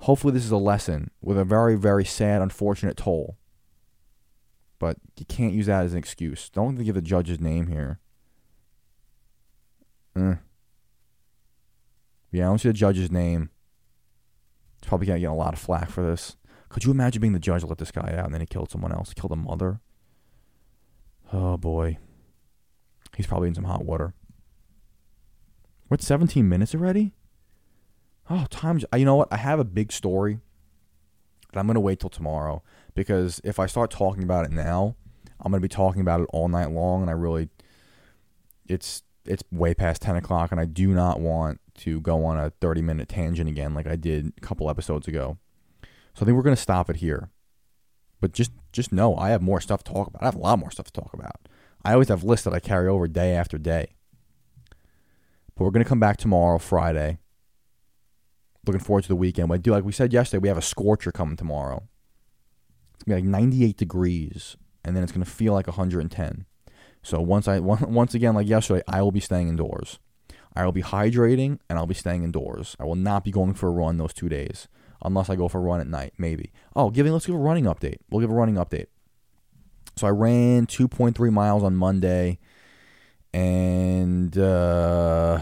Hopefully, 0.00 0.32
this 0.32 0.44
is 0.44 0.50
a 0.50 0.56
lesson 0.56 1.10
with 1.20 1.38
a 1.38 1.44
very, 1.44 1.76
very 1.76 2.04
sad, 2.04 2.40
unfortunate 2.40 2.96
toll. 2.96 3.36
But 4.78 4.96
you 5.16 5.26
can't 5.26 5.54
use 5.54 5.66
that 5.66 5.84
as 5.84 5.92
an 5.92 5.98
excuse. 5.98 6.48
Don't 6.50 6.76
give 6.76 6.94
the 6.94 7.02
judge's 7.02 7.40
name 7.40 7.66
here. 7.66 7.98
Eh. 10.16 10.34
Yeah, 12.30 12.46
I 12.46 12.48
don't 12.50 12.58
see 12.58 12.68
the 12.68 12.74
judge's 12.74 13.10
name. 13.10 13.50
He's 14.80 14.88
probably 14.88 15.06
gonna 15.06 15.20
get 15.20 15.30
a 15.30 15.34
lot 15.34 15.54
of 15.54 15.58
flack 15.58 15.90
for 15.90 16.04
this. 16.04 16.36
Could 16.68 16.84
you 16.84 16.90
imagine 16.90 17.20
being 17.20 17.32
the 17.32 17.38
judge 17.38 17.64
let 17.64 17.78
this 17.78 17.90
guy 17.90 18.14
out 18.16 18.26
and 18.26 18.34
then 18.34 18.40
he 18.40 18.46
killed 18.46 18.70
someone 18.70 18.92
else, 18.92 19.14
killed 19.14 19.32
a 19.32 19.36
mother? 19.36 19.80
Oh 21.32 21.56
boy. 21.56 21.98
He's 23.16 23.26
probably 23.26 23.48
in 23.48 23.54
some 23.54 23.64
hot 23.64 23.84
water. 23.84 24.14
We're 25.88 25.96
17 25.98 26.48
minutes 26.48 26.74
already? 26.74 27.14
Oh, 28.30 28.46
time's. 28.50 28.84
You 28.94 29.04
know 29.04 29.16
what? 29.16 29.28
I 29.32 29.36
have 29.36 29.58
a 29.58 29.64
big 29.64 29.92
story 29.92 30.40
that 31.52 31.58
I'm 31.58 31.66
going 31.66 31.74
to 31.74 31.80
wait 31.80 32.00
till 32.00 32.10
tomorrow 32.10 32.62
because 32.94 33.40
if 33.44 33.58
I 33.58 33.66
start 33.66 33.90
talking 33.90 34.22
about 34.22 34.44
it 34.44 34.52
now, 34.52 34.96
I'm 35.40 35.50
going 35.50 35.60
to 35.60 35.68
be 35.68 35.72
talking 35.72 36.00
about 36.00 36.20
it 36.20 36.28
all 36.30 36.48
night 36.48 36.70
long, 36.70 37.02
and 37.02 37.10
I 37.10 37.14
really, 37.14 37.48
it's 38.66 39.02
it's 39.24 39.42
way 39.50 39.74
past 39.74 40.02
10 40.02 40.16
o'clock, 40.16 40.50
and 40.50 40.60
I 40.60 40.64
do 40.64 40.88
not 40.88 41.20
want 41.20 41.60
to 41.78 42.00
go 42.00 42.24
on 42.24 42.38
a 42.38 42.50
30 42.60 42.82
minute 42.82 43.08
tangent 43.08 43.48
again 43.48 43.74
like 43.74 43.86
I 43.86 43.96
did 43.96 44.32
a 44.36 44.40
couple 44.40 44.68
episodes 44.68 45.06
ago. 45.06 45.38
So 46.14 46.22
I 46.22 46.24
think 46.24 46.36
we're 46.36 46.42
going 46.42 46.56
to 46.56 46.62
stop 46.62 46.90
it 46.90 46.96
here. 46.96 47.30
But 48.20 48.32
just 48.32 48.50
just 48.72 48.92
know 48.92 49.16
I 49.16 49.30
have 49.30 49.42
more 49.42 49.60
stuff 49.60 49.84
to 49.84 49.92
talk 49.92 50.08
about. 50.08 50.22
I 50.22 50.26
have 50.26 50.34
a 50.34 50.40
lot 50.40 50.58
more 50.58 50.70
stuff 50.70 50.86
to 50.86 51.00
talk 51.00 51.12
about. 51.12 51.48
I 51.84 51.92
always 51.92 52.08
have 52.08 52.24
lists 52.24 52.44
that 52.44 52.52
I 52.52 52.58
carry 52.58 52.88
over 52.88 53.06
day 53.06 53.32
after 53.32 53.56
day. 53.58 53.94
But 55.54 55.64
we're 55.64 55.70
going 55.70 55.84
to 55.84 55.88
come 55.88 56.00
back 56.00 56.16
tomorrow, 56.16 56.58
Friday. 56.58 57.18
Looking 58.68 58.84
forward 58.84 59.02
to 59.04 59.08
the 59.08 59.16
weekend. 59.16 59.48
But 59.48 59.62
do 59.62 59.70
like 59.70 59.84
we 59.84 59.92
said 59.92 60.12
yesterday, 60.12 60.42
we 60.42 60.48
have 60.48 60.58
a 60.58 60.62
scorcher 60.62 61.10
coming 61.10 61.36
tomorrow. 61.36 61.88
It's 62.94 63.04
gonna 63.04 63.22
be 63.22 63.26
like 63.26 63.30
98 63.30 63.78
degrees, 63.78 64.58
and 64.84 64.94
then 64.94 65.02
it's 65.02 65.10
gonna 65.10 65.24
feel 65.24 65.54
like 65.54 65.66
110. 65.66 66.44
So 67.02 67.20
once 67.22 67.48
I 67.48 67.58
once 67.60 68.14
again, 68.14 68.34
like 68.34 68.46
yesterday, 68.46 68.82
I 68.86 69.00
will 69.00 69.10
be 69.10 69.20
staying 69.20 69.48
indoors. 69.48 69.98
I 70.54 70.66
will 70.66 70.72
be 70.72 70.82
hydrating 70.82 71.60
and 71.70 71.78
I'll 71.78 71.86
be 71.86 71.94
staying 71.94 72.24
indoors. 72.24 72.76
I 72.78 72.84
will 72.84 72.96
not 72.96 73.24
be 73.24 73.30
going 73.30 73.54
for 73.54 73.68
a 73.68 73.72
run 73.72 73.96
those 73.96 74.12
two 74.12 74.28
days, 74.28 74.68
unless 75.02 75.30
I 75.30 75.36
go 75.36 75.48
for 75.48 75.58
a 75.58 75.62
run 75.62 75.80
at 75.80 75.86
night, 75.86 76.12
maybe. 76.18 76.52
Oh, 76.76 76.90
giving 76.90 77.12
let's 77.12 77.24
give 77.24 77.36
a 77.36 77.38
running 77.38 77.64
update. 77.64 77.98
We'll 78.10 78.20
give 78.20 78.30
a 78.30 78.34
running 78.34 78.56
update. 78.56 78.86
So 79.96 80.06
I 80.06 80.10
ran 80.10 80.66
2.3 80.66 81.32
miles 81.32 81.62
on 81.62 81.74
Monday, 81.74 82.38
and 83.32 84.36
uh, 84.36 85.40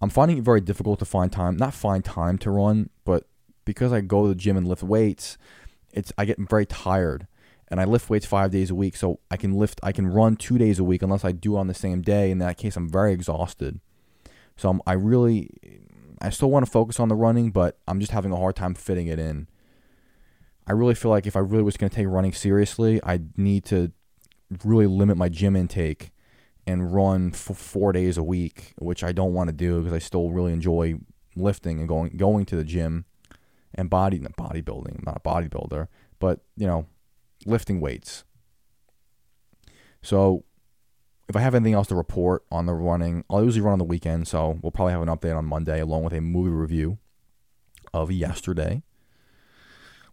I'm 0.00 0.10
finding 0.10 0.38
it 0.38 0.44
very 0.44 0.60
difficult 0.60 0.98
to 0.98 1.04
find 1.04 1.32
time. 1.32 1.56
Not 1.56 1.74
find 1.74 2.04
time 2.04 2.38
to 2.38 2.50
run, 2.50 2.90
but 3.04 3.24
because 3.64 3.92
I 3.92 4.00
go 4.00 4.22
to 4.22 4.28
the 4.28 4.34
gym 4.34 4.56
and 4.56 4.68
lift 4.68 4.82
weights, 4.82 5.38
it's 5.92 6.12
I 6.18 6.24
get 6.24 6.38
very 6.38 6.66
tired. 6.66 7.26
And 7.68 7.80
I 7.80 7.84
lift 7.84 8.08
weights 8.08 8.26
five 8.26 8.52
days 8.52 8.70
a 8.70 8.76
week, 8.76 8.96
so 8.96 9.18
I 9.30 9.36
can 9.36 9.54
lift 9.54 9.80
I 9.82 9.90
can 9.90 10.06
run 10.06 10.36
two 10.36 10.56
days 10.56 10.78
a 10.78 10.84
week 10.84 11.02
unless 11.02 11.24
I 11.24 11.32
do 11.32 11.56
on 11.56 11.66
the 11.66 11.74
same 11.74 12.00
day. 12.00 12.30
In 12.30 12.38
that 12.38 12.58
case, 12.58 12.76
I'm 12.76 12.88
very 12.88 13.12
exhausted. 13.12 13.80
So 14.56 14.70
I'm, 14.70 14.80
I 14.86 14.92
really 14.92 15.50
I 16.20 16.30
still 16.30 16.50
want 16.50 16.64
to 16.64 16.70
focus 16.70 17.00
on 17.00 17.08
the 17.08 17.16
running, 17.16 17.50
but 17.50 17.78
I'm 17.88 17.98
just 17.98 18.12
having 18.12 18.32
a 18.32 18.36
hard 18.36 18.56
time 18.56 18.74
fitting 18.74 19.08
it 19.08 19.18
in. 19.18 19.48
I 20.66 20.72
really 20.72 20.94
feel 20.94 21.10
like 21.10 21.26
if 21.26 21.36
I 21.36 21.40
really 21.40 21.62
was 21.62 21.76
going 21.76 21.90
to 21.90 21.96
take 21.96 22.06
running 22.06 22.32
seriously, 22.32 23.00
I 23.04 23.20
need 23.36 23.64
to 23.66 23.92
really 24.64 24.86
limit 24.86 25.16
my 25.16 25.28
gym 25.28 25.56
intake 25.56 26.10
and 26.66 26.92
run 26.92 27.32
for 27.32 27.54
four 27.54 27.92
days 27.92 28.18
a 28.18 28.22
week, 28.22 28.74
which 28.78 29.04
I 29.04 29.12
don't 29.12 29.34
want 29.34 29.48
to 29.48 29.54
do 29.54 29.80
because 29.80 29.92
I 29.92 29.98
still 29.98 30.30
really 30.30 30.52
enjoy 30.52 30.96
lifting 31.36 31.78
and 31.78 31.88
going 31.88 32.16
going 32.16 32.46
to 32.46 32.56
the 32.56 32.64
gym 32.64 33.04
and 33.74 33.90
body 33.90 34.18
bodybuilding. 34.18 34.98
I'm 34.98 35.04
not 35.04 35.18
a 35.18 35.28
bodybuilder, 35.28 35.88
but 36.18 36.40
you 36.56 36.66
know, 36.66 36.86
lifting 37.44 37.80
weights. 37.80 38.24
So 40.02 40.44
if 41.28 41.36
I 41.36 41.40
have 41.40 41.54
anything 41.54 41.74
else 41.74 41.88
to 41.88 41.94
report 41.94 42.44
on 42.50 42.66
the 42.66 42.74
running, 42.74 43.24
I'll 43.28 43.44
usually 43.44 43.62
run 43.62 43.72
on 43.72 43.78
the 43.78 43.84
weekend, 43.84 44.28
so 44.28 44.58
we'll 44.62 44.70
probably 44.70 44.92
have 44.92 45.02
an 45.02 45.08
update 45.08 45.36
on 45.36 45.44
Monday 45.44 45.80
along 45.80 46.04
with 46.04 46.12
a 46.12 46.20
movie 46.20 46.50
review 46.50 46.98
of 47.92 48.12
yesterday. 48.12 48.82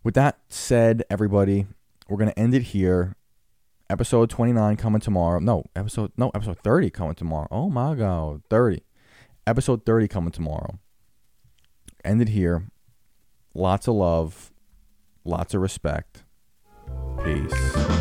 With 0.04 0.16
that 0.16 0.40
said, 0.50 1.04
everybody, 1.10 1.68
we're 2.10 2.18
going 2.18 2.32
to 2.32 2.40
end 2.40 2.54
it 2.54 2.64
here. 2.64 3.16
Episode 3.90 4.30
29 4.30 4.76
coming 4.78 5.02
tomorrow. 5.02 5.40
No, 5.40 5.66
episode 5.76 6.12
no, 6.18 6.32
episode 6.34 6.58
30 6.64 6.90
coming 6.90 7.16
tomorrow. 7.16 7.48
Oh 7.52 7.70
my 7.70 7.96
god, 7.96 8.42
30. 8.50 8.82
Episode 9.46 9.86
30 9.86 10.08
coming 10.08 10.32
tomorrow. 10.32 10.80
Ended 12.04 12.30
here. 12.30 12.70
Lots 13.54 13.88
of 13.88 13.96
love, 13.96 14.52
lots 15.26 15.54
of 15.54 15.62
respect. 15.62 16.24
Peace. 17.24 17.93